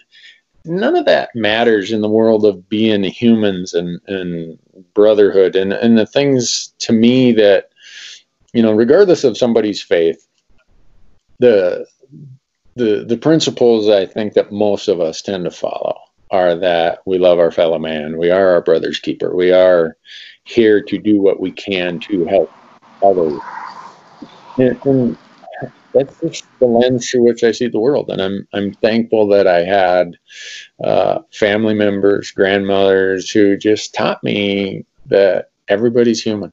[0.65, 4.57] none of that matters in the world of being humans and, and
[4.93, 7.69] brotherhood and, and the things to me that
[8.53, 10.27] you know, regardless of somebody's faith,
[11.39, 11.85] the
[12.75, 15.99] the the principles I think that most of us tend to follow
[16.31, 19.97] are that we love our fellow man, we are our brother's keeper, we are
[20.45, 22.51] here to do what we can to help
[23.03, 23.39] others.
[24.57, 25.17] And, and
[25.93, 29.47] that's just the lens through which I see the world, and I'm I'm thankful that
[29.47, 30.17] I had
[30.83, 36.51] uh, family members, grandmothers who just taught me that everybody's human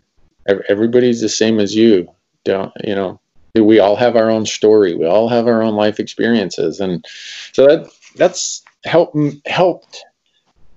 [0.68, 2.09] everybody's the same as you.
[2.44, 3.20] Don't you know?
[3.55, 4.94] We all have our own story.
[4.94, 7.05] We all have our own life experiences, and
[7.53, 10.05] so that that's helped helped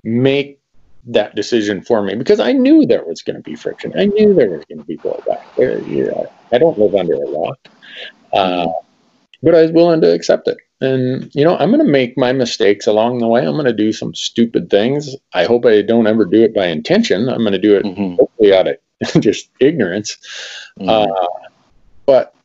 [0.04, 0.60] make
[1.06, 3.94] that decision for me because I knew there was going to be friction.
[3.98, 5.44] I knew there was going to be blowback.
[5.88, 7.60] Yeah, I don't live under a rock,
[8.34, 8.68] uh,
[9.42, 10.58] but I was willing to accept it.
[10.82, 13.46] And you know, I'm going to make my mistakes along the way.
[13.46, 15.16] I'm going to do some stupid things.
[15.34, 17.30] I hope I don't ever do it by intention.
[17.30, 18.16] I'm going to do it mm-hmm.
[18.16, 18.78] hopefully out of
[19.22, 20.18] just ignorance.
[20.80, 20.90] Mm-hmm.
[20.90, 21.28] Uh,
[22.06, 22.36] but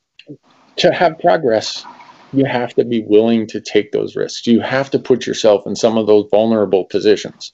[0.77, 1.85] to have progress,
[2.33, 4.47] you have to be willing to take those risks.
[4.47, 7.53] You have to put yourself in some of those vulnerable positions.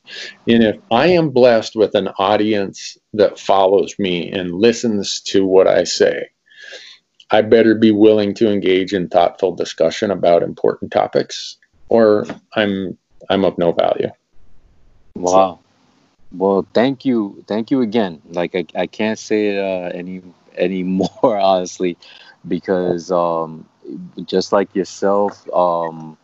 [0.49, 5.67] And if I am blessed with an audience that follows me and listens to what
[5.67, 6.29] I say,
[7.31, 11.57] I better be willing to engage in thoughtful discussion about important topics,
[11.89, 12.97] or I'm
[13.31, 14.11] I'm of no value.
[15.17, 15.61] Wow.
[16.33, 18.21] Well, thank you, thank you again.
[18.31, 20.23] Like I, I can't say it uh, any
[20.57, 20.83] any
[21.23, 21.97] more honestly,
[22.47, 23.67] because um,
[24.25, 26.17] just like yourself um,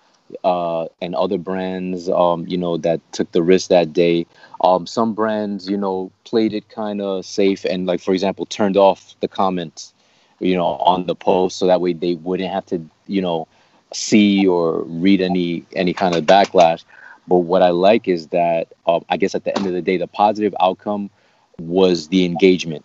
[0.45, 4.27] uh, and other brands, um, you know, that took the risk that day.
[4.63, 8.77] Um, some brands, you know, played it kind of safe and, like for example, turned
[8.77, 9.93] off the comments,
[10.41, 13.47] you know, on the post so that way they wouldn't have to, you know,
[13.93, 16.85] see or read any any kind of backlash.
[17.29, 19.97] But what I like is that um, I guess at the end of the day,
[19.97, 21.11] the positive outcome
[21.59, 22.85] was the engagement.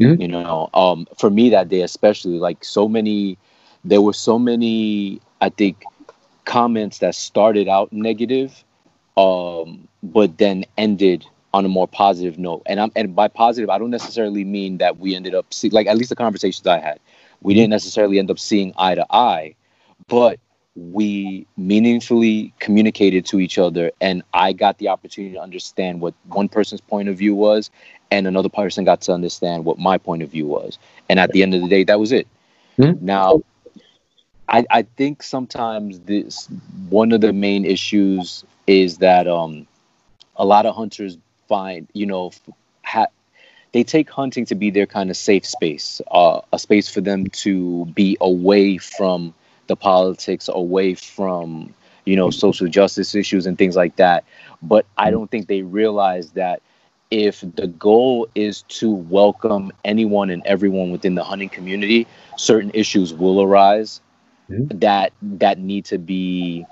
[0.00, 0.20] Mm-hmm.
[0.20, 3.38] You know, um, for me that day especially, like so many,
[3.84, 5.20] there were so many.
[5.40, 5.82] I think
[6.44, 8.64] comments that started out negative,
[9.16, 11.26] um, but then ended
[11.56, 12.62] on a more positive note.
[12.66, 15.86] And I'm and by positive, I don't necessarily mean that we ended up see like
[15.86, 17.00] at least the conversations I had,
[17.40, 19.54] we didn't necessarily end up seeing eye to eye,
[20.06, 20.38] but
[20.74, 26.50] we meaningfully communicated to each other and I got the opportunity to understand what one
[26.50, 27.70] person's point of view was
[28.10, 30.78] and another person got to understand what my point of view was.
[31.08, 32.28] And at the end of the day, that was it.
[32.76, 33.06] Mm-hmm.
[33.06, 33.42] Now
[34.46, 36.46] I, I think sometimes this
[36.90, 39.66] one of the main issues is that um
[40.36, 41.16] a lot of hunters
[41.48, 42.32] find you know
[42.82, 43.06] ha-
[43.72, 47.26] they take hunting to be their kind of safe space uh, a space for them
[47.28, 49.34] to be away from
[49.66, 51.74] the politics away from
[52.04, 54.24] you know social justice issues and things like that
[54.62, 56.62] but i don't think they realize that
[57.10, 63.12] if the goal is to welcome anyone and everyone within the hunting community certain issues
[63.12, 64.00] will arise
[64.48, 64.78] mm-hmm.
[64.78, 66.64] that that need to be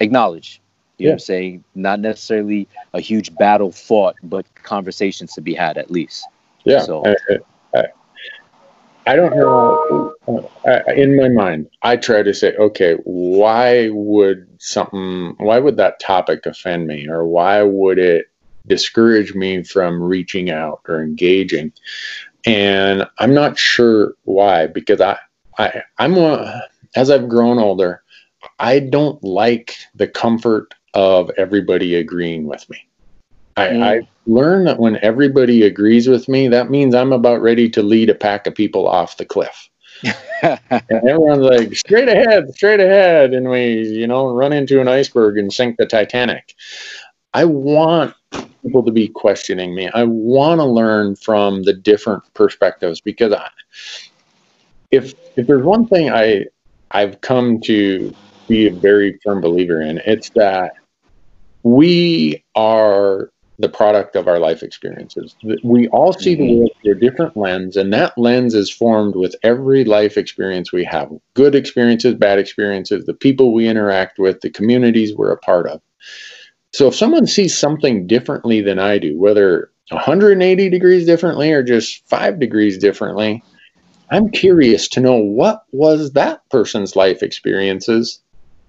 [0.00, 0.60] acknowledged
[1.00, 1.10] you yeah.
[1.10, 1.64] know what I'm saying?
[1.74, 6.26] Not necessarily a huge battle fought, but conversations to be had at least.
[6.64, 6.82] Yeah.
[6.82, 7.16] So I,
[7.74, 7.84] I,
[9.06, 10.14] I don't know.
[10.94, 16.44] In my mind, I try to say, okay, why would something, why would that topic
[16.44, 17.08] offend me?
[17.08, 18.26] Or why would it
[18.66, 21.72] discourage me from reaching out or engaging?
[22.44, 25.18] And I'm not sure why, because I,
[25.58, 26.62] I, I'm a,
[26.94, 28.02] as I've grown older,
[28.58, 32.86] I don't like the comfort of everybody agreeing with me.
[33.56, 33.82] I, mm.
[33.82, 38.10] I learned that when everybody agrees with me, that means I'm about ready to lead
[38.10, 39.68] a pack of people off the cliff.
[40.42, 43.34] and everyone's like, straight ahead, straight ahead.
[43.34, 46.54] And we, you know, run into an iceberg and sink the Titanic.
[47.34, 48.14] I want
[48.62, 49.88] people to be questioning me.
[49.92, 53.48] I want to learn from the different perspectives because I,
[54.90, 56.46] if if there's one thing I
[56.90, 58.12] I've come to
[58.48, 60.72] be a very firm believer in, it's that
[61.62, 63.30] we are
[63.60, 65.36] the product of our life experiences.
[65.62, 66.58] We all see the mm-hmm.
[66.60, 70.82] world through a different lens, and that lens is formed with every life experience we
[70.84, 75.66] have good experiences, bad experiences, the people we interact with, the communities we're a part
[75.66, 75.82] of.
[76.72, 82.08] So if someone sees something differently than I do, whether 180 degrees differently or just
[82.08, 83.42] five degrees differently,
[84.10, 88.20] I'm curious to know what was that person's life experiences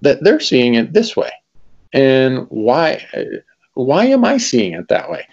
[0.01, 1.31] that they're seeing it this way
[1.93, 3.05] and why
[3.73, 5.27] why am i seeing it that way?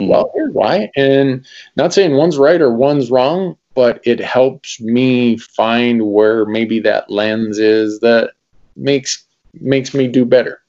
[0.00, 0.90] Well here's why.
[0.96, 1.46] And
[1.76, 7.10] not saying one's right or one's wrong but it helps me find where maybe that
[7.10, 8.32] lens is that
[8.74, 9.24] makes
[9.60, 10.60] makes me do better.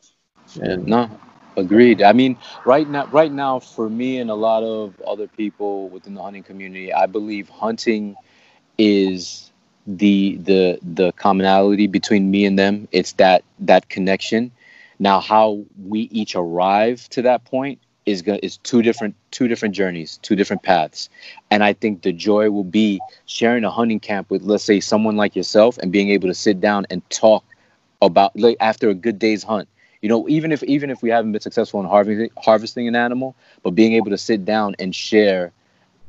[0.61, 1.09] And no
[1.55, 2.01] agreed.
[2.01, 6.13] I mean right now right now for me and a lot of other people within
[6.13, 8.15] the hunting community i believe hunting
[8.77, 9.47] is
[9.87, 12.87] the the the commonality between me and them.
[12.91, 14.51] It's that that connection
[14.99, 20.17] now, how we each arrive to that point is is two different two different journeys,
[20.21, 21.09] two different paths,
[21.51, 25.17] and I think the joy will be sharing a hunting camp with, let's say, someone
[25.17, 27.43] like yourself, and being able to sit down and talk
[28.01, 29.67] about like after a good day's hunt.
[30.01, 33.35] You know, even if even if we haven't been successful in harvesting harvesting an animal,
[33.61, 35.51] but being able to sit down and share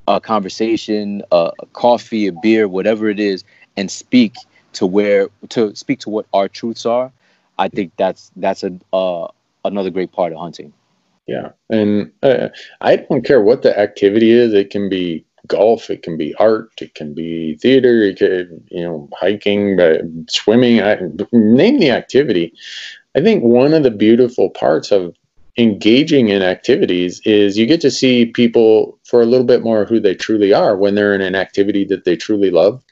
[0.07, 3.45] a conversation, a, a coffee, a beer, whatever it is,
[3.77, 4.35] and speak
[4.75, 7.13] to where to speak to what our truths are
[7.59, 9.29] I think that's that's a uh,
[9.65, 10.73] another great part of hunting.
[11.27, 12.49] Yeah, and uh,
[12.81, 14.55] I don't care what the activity is.
[14.55, 18.83] It can be golf, it can be art, it can be theater, it could you
[18.83, 19.99] know hiking, uh,
[20.29, 20.81] swimming.
[20.81, 20.99] I,
[21.33, 22.55] name the activity.
[23.15, 25.15] I think one of the beautiful parts of
[25.59, 29.99] engaging in activities is you get to see people for a little bit more who
[29.99, 32.83] they truly are when they're in an activity that they truly love.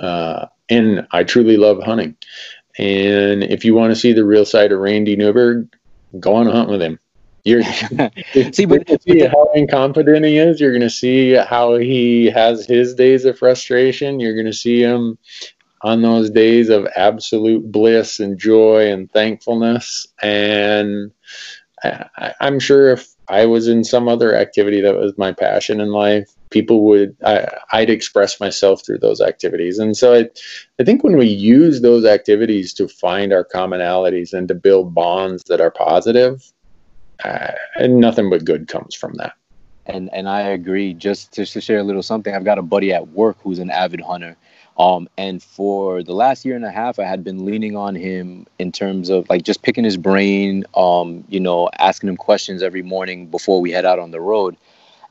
[0.00, 2.16] Uh, and I truly love hunting.
[2.80, 5.68] And if you want to see the real side of Randy Newberg,
[6.18, 6.98] go on a hunt with him.
[7.44, 7.62] You're
[8.52, 10.58] see, but, but see how incompetent he is.
[10.58, 14.18] You're going to see how he has his days of frustration.
[14.18, 15.18] You're going to see him
[15.82, 20.06] on those days of absolute bliss and joy and thankfulness.
[20.22, 21.12] And
[21.84, 25.92] I, am sure if I was in some other activity that was my passion in
[25.92, 29.78] life, people would I, I'd express myself through those activities.
[29.78, 30.28] And so I,
[30.80, 35.44] I think when we use those activities to find our commonalities and to build bonds
[35.44, 36.42] that are positive,
[37.24, 39.34] uh, and nothing but good comes from that.
[39.86, 40.94] And and I agree.
[40.94, 43.70] Just to, to share a little something, I've got a buddy at work who's an
[43.70, 44.36] avid hunter.
[44.78, 48.46] Um, and for the last year and a half, I had been leaning on him
[48.58, 52.82] in terms of like just picking his brain, um, you know, asking him questions every
[52.82, 54.56] morning before we head out on the road.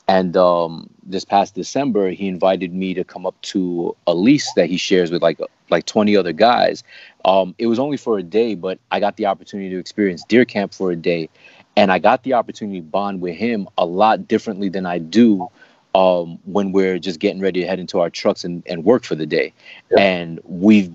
[0.09, 4.65] And um, this past December, he invited me to come up to a lease that
[4.65, 5.39] he shares with like
[5.69, 6.83] like 20 other guys.
[7.25, 10.45] Um, it was only for a day, but I got the opportunity to experience deer
[10.45, 11.29] camp for a day.
[11.77, 15.47] and I got the opportunity to bond with him a lot differently than I do
[15.93, 19.15] um, when we're just getting ready to head into our trucks and, and work for
[19.15, 19.53] the day.
[19.91, 19.99] Yeah.
[20.01, 20.91] And we've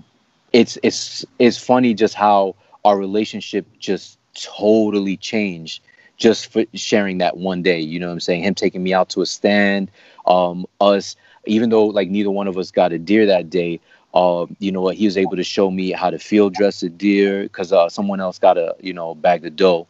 [0.51, 5.81] it's it's it's funny just how our relationship just totally changed
[6.17, 7.79] just for sharing that one day.
[7.79, 8.43] You know what I'm saying?
[8.43, 9.91] Him taking me out to a stand,
[10.25, 13.79] um, us, even though like neither one of us got a deer that day,
[14.13, 16.89] uh, you know what, he was able to show me how to field dress a
[16.89, 19.87] deer because uh, someone else got a, you know, bag of dough.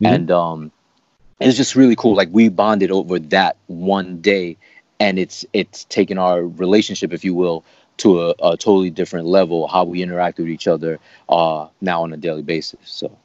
[0.00, 0.14] Mm-hmm.
[0.14, 0.72] And um,
[1.40, 2.14] it's just really cool.
[2.14, 4.56] Like we bonded over that one day
[4.98, 7.64] and it's it's taken our relationship, if you will,
[7.98, 10.98] to a, a totally different level, how we interact with each other
[11.28, 12.80] uh, now on a daily basis.
[12.84, 13.16] So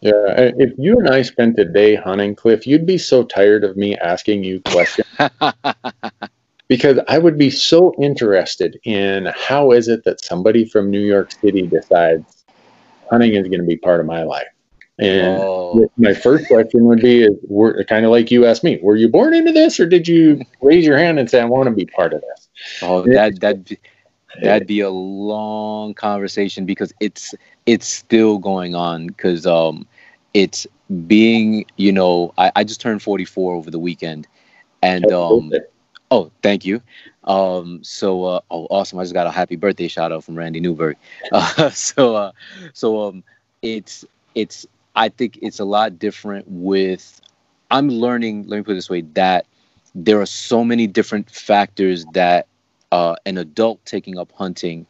[0.00, 0.12] yeah,
[0.58, 3.96] if you and I spent a day hunting, Cliff, you'd be so tired of me
[3.96, 5.08] asking you questions.
[6.68, 11.32] because I would be so interested in how is it that somebody from New York
[11.32, 12.44] City decides
[13.10, 14.48] hunting is going to be part of my life.
[14.98, 15.90] And oh.
[15.98, 19.08] my first question would be: Is were kind of like you asked me, were you
[19.08, 21.84] born into this, or did you raise your hand and say, "I want to be
[21.84, 22.48] part of this"?
[22.80, 23.58] Oh, that that
[24.40, 27.34] that'd be a long conversation because it's
[27.66, 29.86] it's still going on because um
[30.34, 30.66] it's
[31.06, 34.26] being you know I, I just turned 44 over the weekend
[34.82, 35.52] and um
[36.10, 36.82] oh thank you.
[37.24, 38.98] Um so uh, oh awesome.
[38.98, 40.96] I just got a happy birthday shout out from randy newberg.
[41.32, 42.32] Uh, so uh
[42.72, 43.24] so um
[43.62, 44.04] it's
[44.34, 47.20] it's i think it's a lot different with
[47.70, 49.46] i'm learning let me put it this way that
[49.94, 52.46] there are so many different factors that
[52.92, 54.86] uh, an adult taking up hunting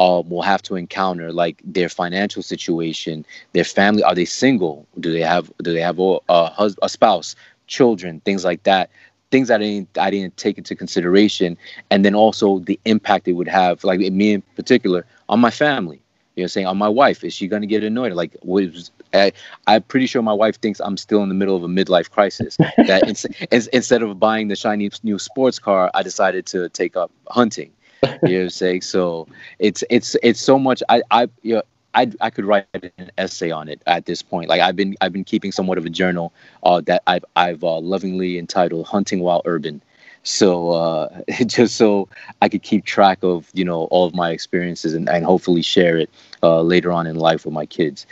[0.00, 4.02] um, will have to encounter like their financial situation, their family.
[4.02, 4.88] Are they single?
[4.98, 7.36] Do they have do they have a, a, a spouse,
[7.66, 8.90] children, things like that?
[9.30, 11.56] Things that I didn't I didn't take into consideration,
[11.90, 16.02] and then also the impact it would have, like me in particular, on my family.
[16.34, 18.12] You know, saying on my wife, is she going to get annoyed?
[18.14, 19.32] Like, was I,
[19.66, 22.56] am pretty sure my wife thinks I'm still in the middle of a midlife crisis.
[22.56, 23.02] that
[23.50, 27.72] in, instead of buying the shiny new sports car, I decided to take up hunting.
[28.22, 28.82] You know what I'm saying?
[28.82, 29.28] So
[29.58, 30.82] it's it's it's so much.
[30.88, 31.62] I I you know,
[31.94, 34.48] I I could write an essay on it at this point.
[34.48, 36.32] Like I've been I've been keeping somewhat of a journal
[36.62, 39.82] uh, that I've I've uh, lovingly entitled "Hunting While Urban."
[40.22, 42.08] So uh, just so
[42.42, 45.98] I could keep track of you know all of my experiences and, and hopefully share
[45.98, 46.10] it
[46.42, 48.06] uh, later on in life with my kids.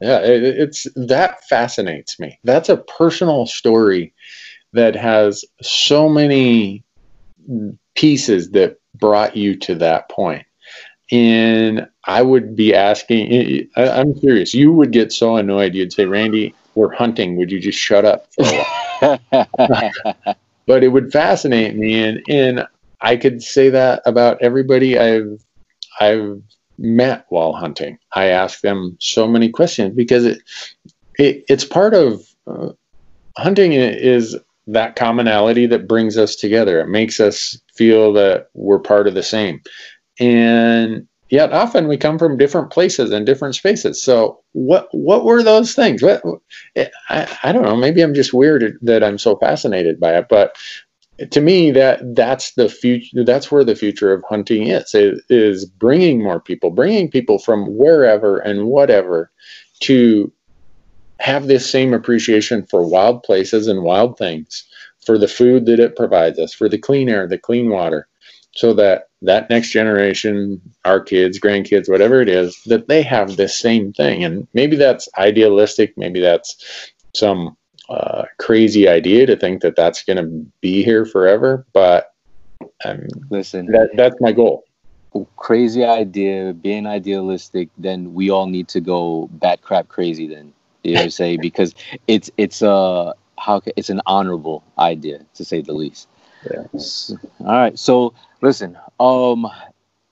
[0.00, 2.38] Yeah, it, it's that fascinates me.
[2.44, 4.12] That's a personal story
[4.72, 6.82] that has so many
[7.94, 10.46] pieces that brought you to that point.
[11.10, 15.74] And I would be asking, I'm curious, you would get so annoyed.
[15.74, 17.36] You'd say, Randy, we're hunting.
[17.36, 20.36] Would you just shut up for a while?
[20.66, 22.00] but it would fascinate me.
[22.00, 22.68] And, and
[23.00, 25.44] I could say that about everybody I've,
[25.98, 26.40] I've
[26.78, 27.98] met while hunting.
[28.12, 30.38] I ask them so many questions because it,
[31.18, 32.70] it it's part of uh,
[33.36, 36.80] hunting is that commonality that brings us together.
[36.80, 39.60] It makes us feel that we're part of the same.
[40.20, 44.00] And yet often we come from different places and different spaces.
[44.02, 46.02] So what what were those things?
[46.02, 46.22] What
[47.08, 50.56] I, I don't know, maybe I'm just weird that I'm so fascinated by it, but
[51.30, 54.94] to me that that's the future that's where the future of hunting is
[55.28, 59.30] is bringing more people bringing people from wherever and whatever
[59.80, 60.32] to
[61.22, 64.64] have this same appreciation for wild places and wild things
[65.04, 68.08] for the food that it provides us for the clean air the clean water
[68.54, 73.56] so that that next generation our kids grandkids whatever it is that they have this
[73.56, 77.56] same thing and maybe that's idealistic maybe that's some
[77.88, 82.14] uh, crazy idea to think that that's going to be here forever, but
[82.84, 84.64] um, listen, that, that's my goal.
[85.36, 90.26] Crazy idea, being idealistic, then we all need to go bat crap crazy.
[90.26, 90.54] Then
[90.84, 91.74] you know, say because
[92.06, 96.08] it's it's a how it's an honorable idea to say the least.
[96.50, 96.64] Yeah.
[96.78, 97.78] So, all right.
[97.78, 99.46] So listen, um,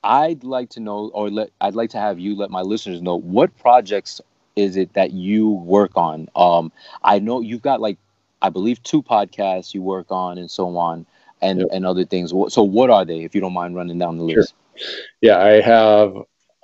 [0.02, 3.16] I'd like to know, or let I'd like to have you let my listeners know
[3.16, 4.20] what projects
[4.56, 6.28] is it that you work on?
[6.36, 7.98] Um, I know you've got like,
[8.42, 11.06] I believe two podcasts you work on and so on
[11.40, 11.68] and, yep.
[11.72, 12.30] and other things.
[12.48, 14.54] So what are they, if you don't mind running down the list?
[14.76, 14.88] Sure.
[15.20, 16.14] Yeah, I have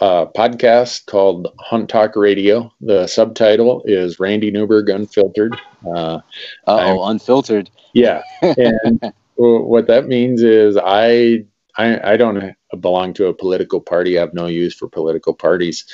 [0.00, 2.72] a podcast called Hunt Talk Radio.
[2.80, 5.56] The subtitle is Randy Newberg Unfiltered.
[5.86, 6.20] Uh,
[6.66, 7.70] oh, unfiltered.
[7.94, 8.22] Yeah.
[8.42, 11.44] And what that means is I
[11.78, 14.16] I, I, don't belong to a political party.
[14.16, 15.84] I have no use for political parties.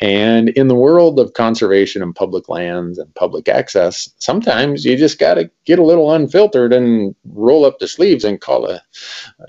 [0.00, 5.18] And in the world of conservation and public lands and public access, sometimes you just
[5.18, 8.80] got to get a little unfiltered and roll up the sleeves and call it,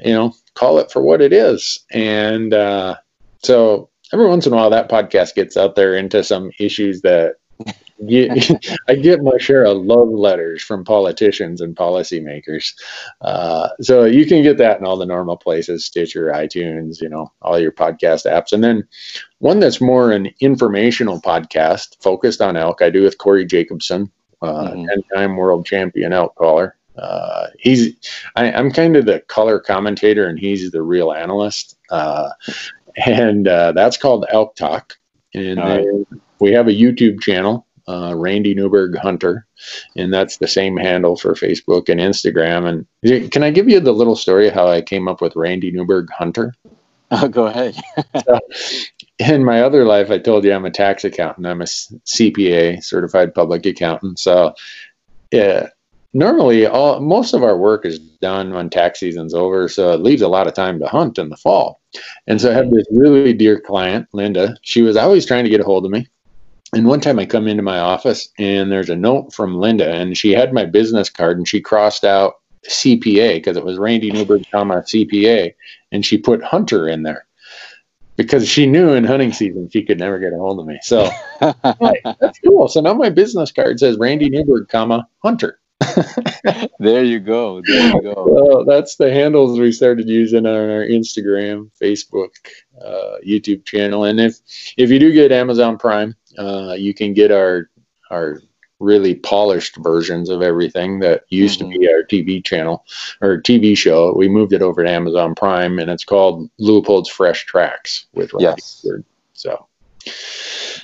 [0.03, 1.79] you know, call it for what it is.
[1.91, 2.95] And uh,
[3.43, 7.35] so every once in a while, that podcast gets out there into some issues that
[8.07, 8.49] get,
[8.87, 12.73] I get my share of love letters from politicians and policymakers.
[13.19, 17.29] Uh, so you can get that in all the normal places, Stitcher, iTunes, you know,
[17.41, 18.53] all your podcast apps.
[18.53, 18.87] And then
[19.39, 24.09] one that's more an informational podcast focused on elk, I do with Corey Jacobson,
[24.41, 24.85] uh, mm-hmm.
[24.85, 26.77] 10 time world champion elk caller.
[26.97, 27.93] Uh, he's
[28.37, 31.77] I, am kind of the color commentator and he's the real analyst.
[31.89, 32.29] Uh,
[33.05, 34.97] and uh, that's called Elk Talk.
[35.33, 35.85] And right.
[36.39, 39.45] we have a YouTube channel, uh, Randy Newberg Hunter,
[39.95, 42.85] and that's the same handle for Facebook and Instagram.
[43.03, 46.09] And can I give you the little story how I came up with Randy Newberg
[46.11, 46.53] Hunter?
[47.11, 47.75] Oh, go ahead.
[48.25, 48.39] so,
[49.19, 51.45] in my other life, I told you I'm a tax accountant.
[51.47, 54.19] I'm a CPA, certified public accountant.
[54.19, 54.55] So,
[55.31, 55.69] yeah,
[56.15, 60.21] normally all most of our work is done when tax season's over so it leaves
[60.21, 61.81] a lot of time to hunt in the fall
[62.27, 64.55] and so i have this really dear client linda.
[64.61, 66.07] She was always trying to get a hold of me.
[66.73, 70.17] And one time i come into my office and there's a note from linda and
[70.17, 72.35] she had my business card and she crossed out
[72.69, 75.53] cpa because it was randy newberg comma cpa
[75.91, 77.25] and she put hunter in there
[78.17, 80.79] because she knew in hunting season she could never get a hold of me.
[80.81, 82.67] So that's cool.
[82.67, 85.59] So now my business card says randy newberg comma hunter
[86.79, 87.61] there you go.
[87.65, 88.25] There you go.
[88.27, 92.29] Well, that's the handles we started using on our Instagram, Facebook,
[92.81, 94.05] uh, YouTube channel.
[94.05, 94.39] And if
[94.77, 97.69] if you do get Amazon Prime, uh, you can get our
[98.09, 98.41] our
[98.79, 101.71] really polished versions of everything that used mm-hmm.
[101.71, 102.85] to be our TV channel
[103.21, 104.13] or TV show.
[104.15, 108.61] We moved it over to Amazon Prime, and it's called Leupold's Fresh Tracks with Randy
[108.61, 108.85] yes.
[109.33, 109.67] So,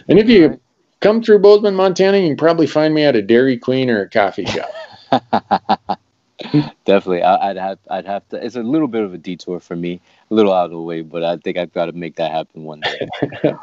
[0.10, 0.60] and if you
[1.02, 4.10] come through Bozeman, Montana, you can probably find me at a Dairy Queen or a
[4.10, 4.72] coffee shop.
[6.86, 8.44] Definitely, I, would have I'd have to.
[8.44, 11.02] It's a little bit of a detour for me, a little out of the way,
[11.02, 13.08] but I think I've got to make that happen one day.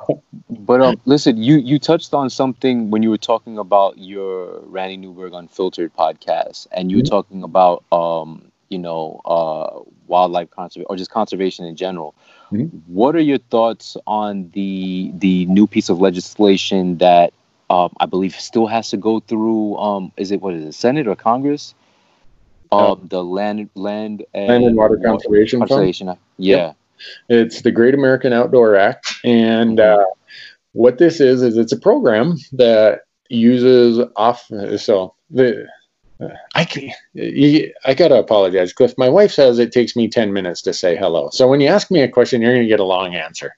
[0.50, 4.96] but um, listen, you you touched on something when you were talking about your Randy
[4.96, 7.10] Newberg Unfiltered podcast, and you were mm-hmm.
[7.10, 12.14] talking about um, you know, uh, wildlife conservation or just conservation in general.
[12.52, 12.78] Mm-hmm.
[12.86, 17.32] What are your thoughts on the the new piece of legislation that
[17.70, 19.76] um, I believe still has to go through.
[19.76, 21.74] Um, is it what is it, Senate or Congress?
[22.70, 26.08] Um, the land, land, and, land and water conservation, conservation.
[26.08, 26.18] Fund.
[26.36, 26.76] Yeah, yep.
[27.28, 30.00] it's the Great American Outdoor Act, and mm-hmm.
[30.00, 30.04] uh,
[30.72, 34.46] what this is is it's a program that uses off.
[34.76, 35.66] So the
[36.54, 36.90] I can
[37.84, 38.94] I gotta apologize, Cliff.
[38.98, 41.28] My wife says it takes me ten minutes to say hello.
[41.30, 43.54] So when you ask me a question, you're gonna get a long answer.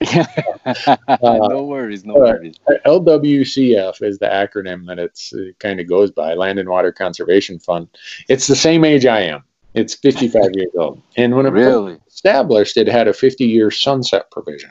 [0.66, 2.56] uh, no worries, no worries.
[2.68, 6.92] Uh, LWCF is the acronym that it's it kind of goes by, Land and Water
[6.92, 7.88] Conservation Fund.
[8.28, 9.44] It's the same age I am.
[9.72, 11.92] It's 55 years old, and when it really?
[11.92, 14.70] was established, it had a 50 year sunset provision.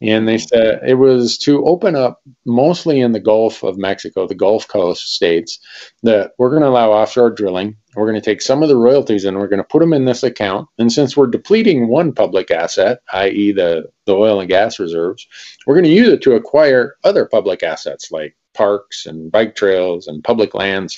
[0.00, 4.34] And they said it was to open up mostly in the Gulf of Mexico, the
[4.34, 5.58] Gulf Coast states,
[6.02, 7.76] that we're going to allow offshore drilling.
[7.94, 10.04] We're going to take some of the royalties and we're going to put them in
[10.04, 10.68] this account.
[10.78, 15.26] And since we're depleting one public asset, i.e., the, the oil and gas reserves,
[15.66, 20.06] we're going to use it to acquire other public assets like parks and bike trails
[20.06, 20.96] and public lands.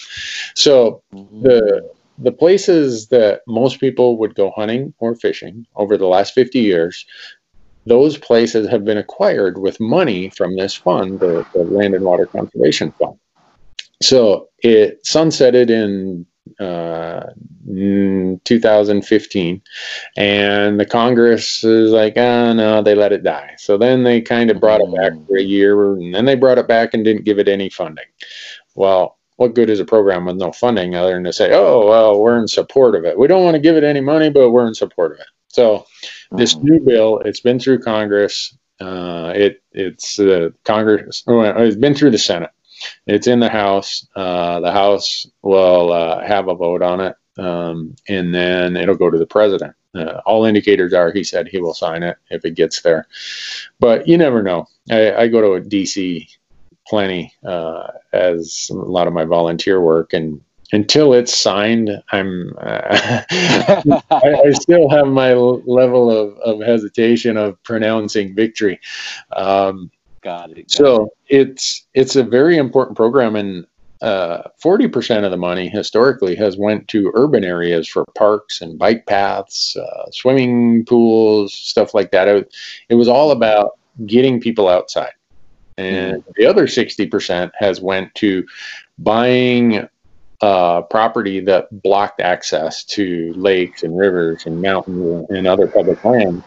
[0.55, 1.43] So mm-hmm.
[1.43, 6.59] the the places that most people would go hunting or fishing over the last 50
[6.59, 7.07] years
[7.87, 12.27] those places have been acquired with money from this fund, the, the Land and Water
[12.27, 13.19] Conservation Fund.
[14.03, 16.27] So it sunsetted in
[16.61, 17.31] uh,
[18.45, 19.63] 2015,
[20.17, 23.55] and the Congress is like, oh no, they let it die.
[23.59, 26.59] So then they kind of brought it back for a year, and then they brought
[26.59, 28.05] it back and didn't give it any funding.
[28.75, 32.21] Well, what good is a program with no funding other than to say, oh, well,
[32.21, 33.19] we're in support of it?
[33.19, 35.27] We don't want to give it any money, but we're in support of it.
[35.53, 35.87] So
[36.33, 36.67] this mm-hmm.
[36.67, 38.57] new bill, it's been through Congress.
[38.81, 41.23] Uh, it it's uh, Congress.
[41.27, 42.51] It's been through the Senate.
[43.07, 44.09] It's in the House.
[44.17, 49.11] Uh, the House will uh, have a vote on it, um, and then it'll go
[49.11, 49.77] to the president.
[49.95, 53.07] Uh, all indicators are he said he will sign it if it gets there,
[53.79, 54.67] but you never know.
[54.91, 56.27] I, I go to DC
[56.89, 60.41] plenty uh, as a lot of my volunteer work, and
[60.73, 63.23] until it's signed, I'm uh,
[64.11, 68.81] I, I, still have my level of, of hesitation of pronouncing victory.
[69.33, 69.91] Um,
[70.23, 70.57] got it.
[70.57, 71.49] Got so it.
[71.49, 73.67] it's it's a very important program, and
[74.01, 78.63] uh, forty uh, percent of the money historically has went to urban areas for parks
[78.63, 82.29] and bike paths, uh, swimming pools, stuff like that.
[82.29, 82.55] It,
[82.89, 85.13] it was all about getting people outside
[85.79, 86.35] and mm.
[86.35, 88.47] the other 60% has went to
[88.99, 89.89] buying
[90.43, 96.43] uh, property that blocked access to lakes and rivers and mountains and other public land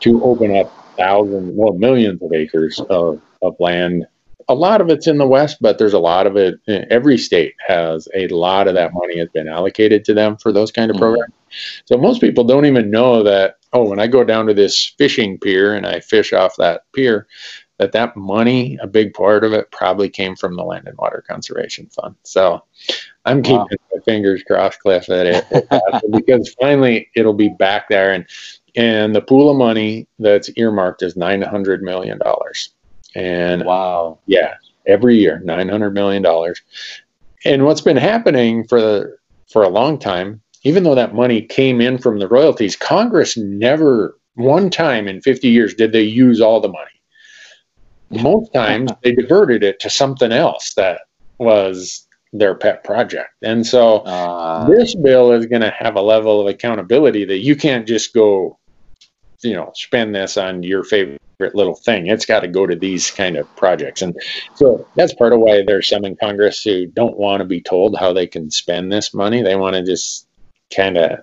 [0.00, 4.06] to open up thousands, well, millions of acres of, of land
[4.48, 6.58] a lot of it's in the West, but there's a lot of it.
[6.90, 10.72] Every state has a lot of that money has been allocated to them for those
[10.72, 11.04] kind of mm-hmm.
[11.04, 11.34] programs.
[11.84, 13.56] So most people don't even know that.
[13.74, 17.26] Oh, when I go down to this fishing pier and I fish off that pier,
[17.76, 21.22] that that money, a big part of it, probably came from the Land and Water
[21.28, 22.14] Conservation Fund.
[22.22, 22.64] So
[23.28, 23.66] I'm keeping wow.
[23.94, 28.26] my fingers crossed, Cliff, that it because finally it'll be back there and
[28.74, 32.70] and the pool of money that's earmarked is nine hundred million dollars.
[33.14, 34.54] And wow, yeah,
[34.86, 36.60] every year nine hundred million dollars.
[37.44, 39.16] And what's been happening for the,
[39.50, 44.18] for a long time, even though that money came in from the royalties, Congress never
[44.34, 48.22] one time in 50 years did they use all the money.
[48.22, 51.02] Most times they diverted it to something else that
[51.38, 53.30] was their pet project.
[53.42, 57.56] And so uh, this bill is going to have a level of accountability that you
[57.56, 58.58] can't just go,
[59.42, 61.20] you know, spend this on your favorite
[61.54, 62.08] little thing.
[62.08, 64.02] It's got to go to these kind of projects.
[64.02, 64.14] And
[64.54, 67.96] so that's part of why there's some in Congress who don't want to be told
[67.96, 69.42] how they can spend this money.
[69.42, 70.26] They want to just
[70.74, 71.20] kind of,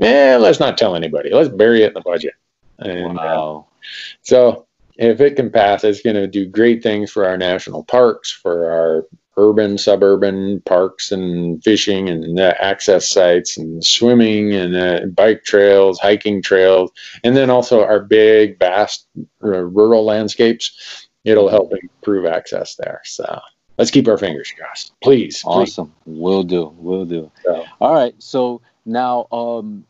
[0.00, 1.30] eh, let's not tell anybody.
[1.32, 2.34] Let's bury it in the budget.
[2.78, 3.66] And, uh, wow.
[3.68, 3.84] Uh,
[4.22, 8.30] so if it can pass, it's going to do great things for our national parks,
[8.30, 9.06] for our
[9.40, 15.98] urban, suburban parks and fishing and uh, access sites and swimming and uh, bike trails,
[15.98, 16.90] hiking trails,
[17.24, 19.06] and then also our big, vast
[19.42, 21.08] uh, rural landscapes.
[21.24, 23.00] It'll help improve access there.
[23.04, 23.40] So
[23.78, 25.42] let's keep our fingers crossed, please.
[25.44, 25.92] Awesome.
[26.04, 26.18] Please.
[26.18, 26.74] Will do.
[26.76, 27.30] Will do.
[27.44, 27.64] So.
[27.80, 28.14] All right.
[28.18, 29.84] So now, um,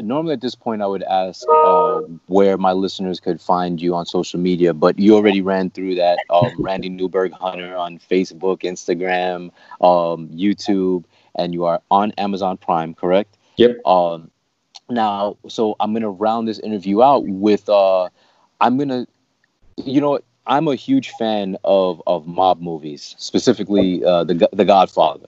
[0.00, 4.06] normally at this point I would ask uh, where my listeners could find you on
[4.06, 6.18] social media, but you already ran through that.
[6.30, 9.50] Um, Randy Newberg Hunter on Facebook, Instagram,
[9.84, 11.04] um, YouTube,
[11.36, 13.36] and you are on Amazon Prime, correct?
[13.56, 13.86] Yep.
[13.86, 14.30] Um,
[14.90, 18.08] now, so I'm gonna round this interview out with uh,
[18.60, 19.06] I'm gonna,
[19.76, 25.26] you know, I'm a huge fan of of mob movies, specifically uh, the the Godfather.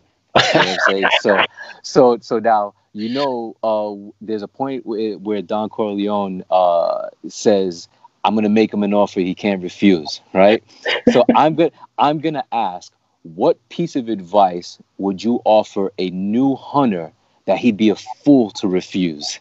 [0.55, 1.45] You know so,
[1.83, 7.89] so, so now you know, uh, there's a point where, where Don Corleone uh, says,
[8.25, 10.65] "I'm going to make him an offer he can't refuse." Right.
[11.13, 11.73] so I'm good.
[11.99, 12.93] I'm going to ask,
[13.23, 17.13] what piece of advice would you offer a new hunter
[17.45, 19.41] that he'd be a fool to refuse?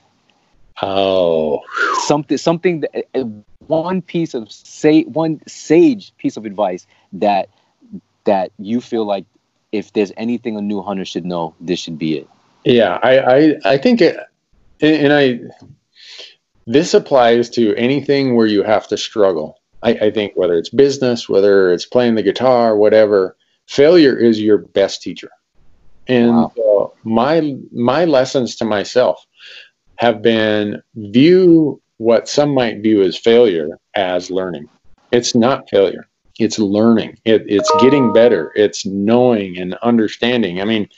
[0.82, 1.62] Oh,
[2.08, 3.24] something, something that uh,
[3.68, 7.48] one piece of say one sage piece of advice that
[8.26, 9.26] that you feel like
[9.72, 12.30] if there's anything a new hunter should know, this should be it.
[12.66, 14.18] Yeah, I, I, I think it,
[14.82, 15.40] and I,
[16.66, 19.62] this applies to anything where you have to struggle.
[19.84, 23.38] I, I think whether it's business, whether it's playing the guitar, whatever,
[23.68, 25.30] failure is your best teacher.
[26.08, 26.52] And wow.
[26.94, 29.26] uh, my my lessons to myself
[29.98, 34.70] have been view what some might view as failure as learning.
[35.12, 36.08] It's not failure.
[36.38, 37.18] It's learning.
[37.24, 38.52] It, it's getting better.
[38.56, 40.62] It's knowing and understanding.
[40.62, 40.90] I mean,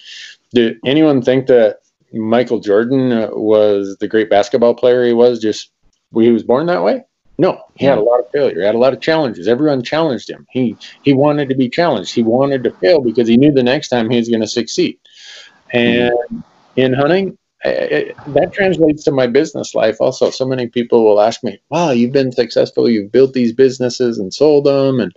[0.57, 1.77] did anyone think that
[2.13, 5.71] Michael Jordan uh, was the great basketball player he was just
[6.15, 7.03] he was born that way?
[7.37, 8.61] No, he had a lot of failure.
[8.61, 9.47] He had a lot of challenges.
[9.47, 10.47] Everyone challenged him.
[10.49, 12.15] He he wanted to be challenged.
[12.15, 14.97] He wanted to fail because he knew the next time he was going to succeed.
[15.71, 16.11] And
[16.75, 20.31] in hunting, it, that translates to my business life also.
[20.31, 22.89] So many people will ask me, "Wow, you've been successful.
[22.89, 25.11] You've built these businesses and sold them, and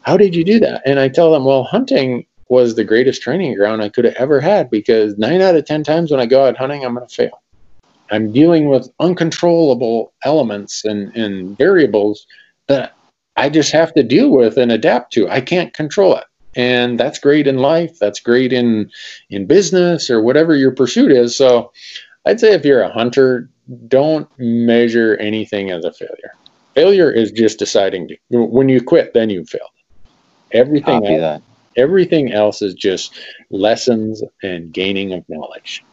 [0.00, 3.54] how did you do that?" And I tell them, "Well, hunting was the greatest training
[3.54, 6.46] ground I could have ever had because nine out of 10 times when I go
[6.46, 7.42] out hunting, I'm going to fail.
[8.10, 12.26] I'm dealing with uncontrollable elements and, and variables
[12.66, 12.96] that
[13.36, 15.28] I just have to deal with and adapt to.
[15.28, 16.24] I can't control it.
[16.56, 18.00] And that's great in life.
[18.00, 18.90] That's great in,
[19.30, 21.36] in business or whatever your pursuit is.
[21.36, 21.72] So
[22.26, 23.48] I'd say if you're a hunter,
[23.86, 26.34] don't measure anything as a failure.
[26.74, 29.70] Failure is just deciding to, when you quit, then you failed.
[30.50, 31.42] Everything else, that.
[31.76, 33.18] Everything else is just
[33.50, 35.84] lessons and gaining of knowledge.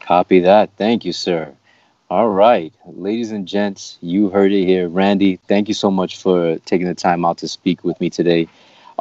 [0.00, 0.70] Copy that.
[0.76, 1.54] Thank you, sir.
[2.10, 4.88] All right, ladies and gents, you heard it here.
[4.88, 8.48] Randy, thank you so much for taking the time out to speak with me today.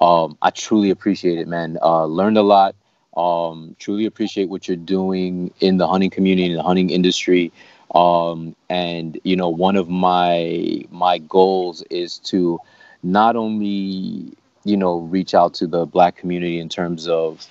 [0.01, 1.77] Um, I truly appreciate it, man.
[1.81, 2.75] Uh, learned a lot.
[3.15, 7.51] Um, truly appreciate what you're doing in the hunting community, in the hunting industry.
[7.95, 12.59] Um, and you know, one of my my goals is to
[13.03, 14.33] not only
[14.67, 17.47] you know reach out to the black community in terms of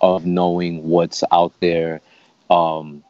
[0.00, 2.00] of knowing what's out there
[2.50, 3.02] um,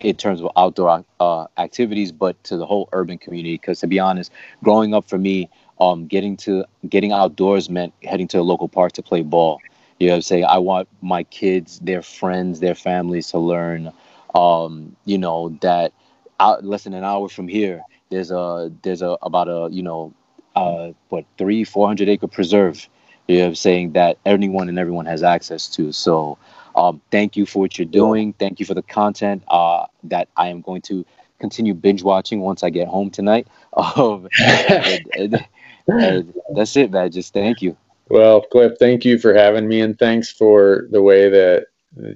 [0.00, 3.54] in terms of outdoor uh, activities, but to the whole urban community.
[3.54, 4.30] Because to be honest,
[4.62, 5.48] growing up for me,
[5.80, 9.60] um, getting to getting outdoors meant heading to a local park to play ball.
[9.98, 13.92] You know, I'm saying I want my kids, their friends, their families to learn.
[14.34, 15.94] Um, you know that
[16.38, 20.12] out less than an hour from here, there's a there's a about a you know
[20.54, 22.86] uh, what three four hundred acre preserve
[23.28, 25.92] You know, saying that anyone and everyone has access to.
[25.92, 26.38] So,
[26.74, 28.32] um, thank you for what you're doing.
[28.34, 31.04] Thank you for the content uh, that I am going to
[31.38, 33.46] continue binge watching once I get home tonight.
[33.76, 35.46] Um, and, and,
[35.86, 37.10] and that's it, man.
[37.12, 37.76] Just thank you.
[38.08, 41.66] Well, Cliff, thank you for having me, and thanks for the way that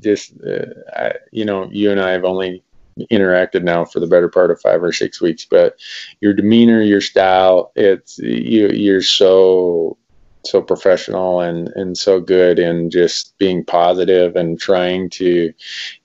[0.01, 2.63] just uh, I, you know you and I have only
[3.11, 5.79] interacted now for the better part of five or six weeks, but
[6.21, 9.99] your demeanor, your style, it's you you're so
[10.45, 15.53] so professional and and so good and just being positive and trying to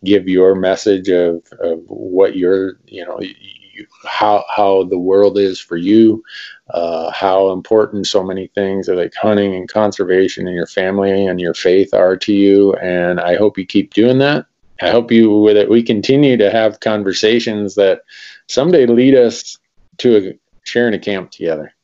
[0.04, 5.60] give your message of, of what you're you know you, how how the world is
[5.60, 6.24] for you
[6.72, 11.54] uh, how important so many things like hunting and conservation and your family and your
[11.54, 12.74] faith are to you.
[12.76, 14.46] And i hope you keep doing that.
[14.82, 18.02] I hope you with it we continue to have conversations that
[18.48, 19.58] someday lead us
[20.00, 21.75] to a, sharing a camp together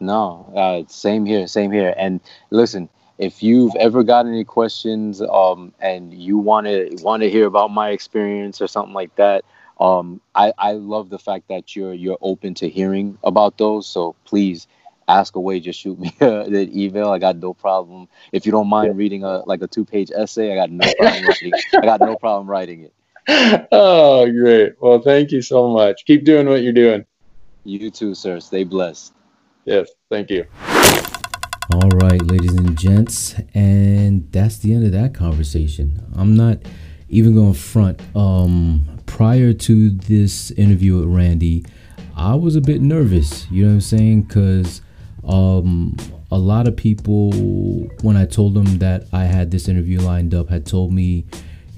[0.00, 1.94] no, uh, same here, same here.
[1.96, 2.20] And
[2.50, 2.88] listen,
[3.18, 7.70] if you've ever got any questions um, and you want to want to hear about
[7.70, 9.44] my experience or something like that,
[9.80, 13.86] um, I, I love the fact that you're you're open to hearing about those.
[13.86, 14.66] So please
[15.08, 15.58] ask away.
[15.58, 17.10] Just shoot me an email.
[17.10, 18.08] I got no problem.
[18.32, 21.24] If you don't mind reading a like a two page essay, I got no problem
[21.24, 21.52] writing.
[21.74, 22.92] I got no problem writing it.
[23.72, 24.80] Oh, great.
[24.80, 26.06] Well, thank you so much.
[26.06, 27.04] Keep doing what you're doing.
[27.64, 28.40] You too, sir.
[28.40, 29.12] Stay blessed.
[29.68, 30.46] Yes, thank you.
[31.74, 36.02] All right, ladies and gents, and that's the end of that conversation.
[36.16, 36.60] I'm not
[37.10, 38.00] even going front.
[38.16, 41.66] Um, prior to this interview with Randy,
[42.16, 43.46] I was a bit nervous.
[43.50, 44.22] You know what I'm saying?
[44.22, 44.80] Because
[45.22, 45.98] um,
[46.30, 47.32] a lot of people,
[48.00, 51.26] when I told them that I had this interview lined up, had told me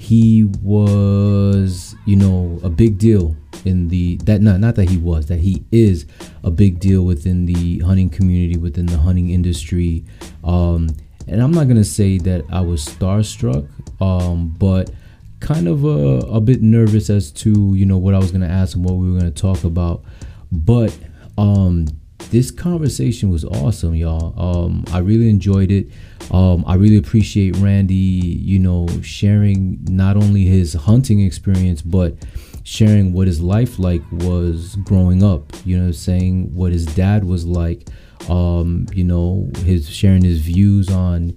[0.01, 3.37] he was, you know, a big deal
[3.67, 6.07] in the that not not that he was that he is
[6.43, 10.03] a big deal within the hunting community within the hunting industry.
[10.43, 10.89] Um
[11.29, 13.69] and i'm not gonna say that i was starstruck
[14.01, 14.91] um but
[15.39, 18.75] kind of a, a bit nervous as to you know what i was gonna ask
[18.75, 20.03] and what we were gonna talk about.
[20.51, 20.97] But
[21.37, 21.87] um
[22.31, 24.35] this conversation was awesome y'all.
[24.39, 25.89] Um i really enjoyed it.
[26.31, 32.15] Um i really appreciate randy you know sharing not only his hunting experience but
[32.63, 37.47] sharing what his life like was growing up you know saying what his dad was
[37.47, 37.89] like
[38.29, 41.33] um you know his sharing his views on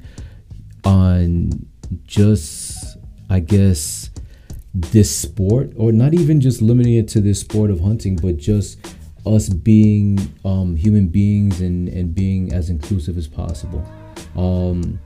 [0.83, 1.49] on
[2.03, 2.97] just
[3.29, 4.09] i guess
[4.73, 8.77] this sport or not even just limiting it to this sport of hunting but just
[9.25, 13.85] us being um human beings and and being as inclusive as possible
[14.35, 14.99] um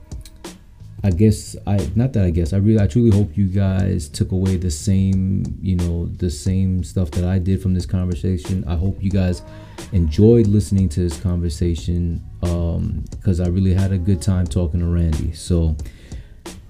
[1.04, 4.32] I guess I not that I guess I really I truly hope you guys took
[4.32, 8.64] away the same you know the same stuff that I did from this conversation.
[8.66, 9.42] I hope you guys
[9.92, 14.86] enjoyed listening to this conversation because um, I really had a good time talking to
[14.86, 15.32] Randy.
[15.32, 15.76] So,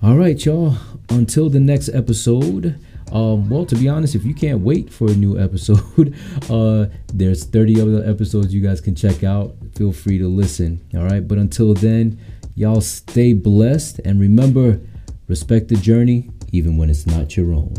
[0.03, 0.76] all right, y'all.
[1.09, 2.78] Until the next episode.
[3.12, 6.14] Um, well, to be honest, if you can't wait for a new episode,
[6.50, 9.54] uh, there's 30 other episodes you guys can check out.
[9.76, 10.84] Feel free to listen.
[10.94, 12.18] All right, but until then.
[12.59, 14.80] Y'all stay blessed and remember,
[15.28, 17.72] respect the journey even when it's not your own.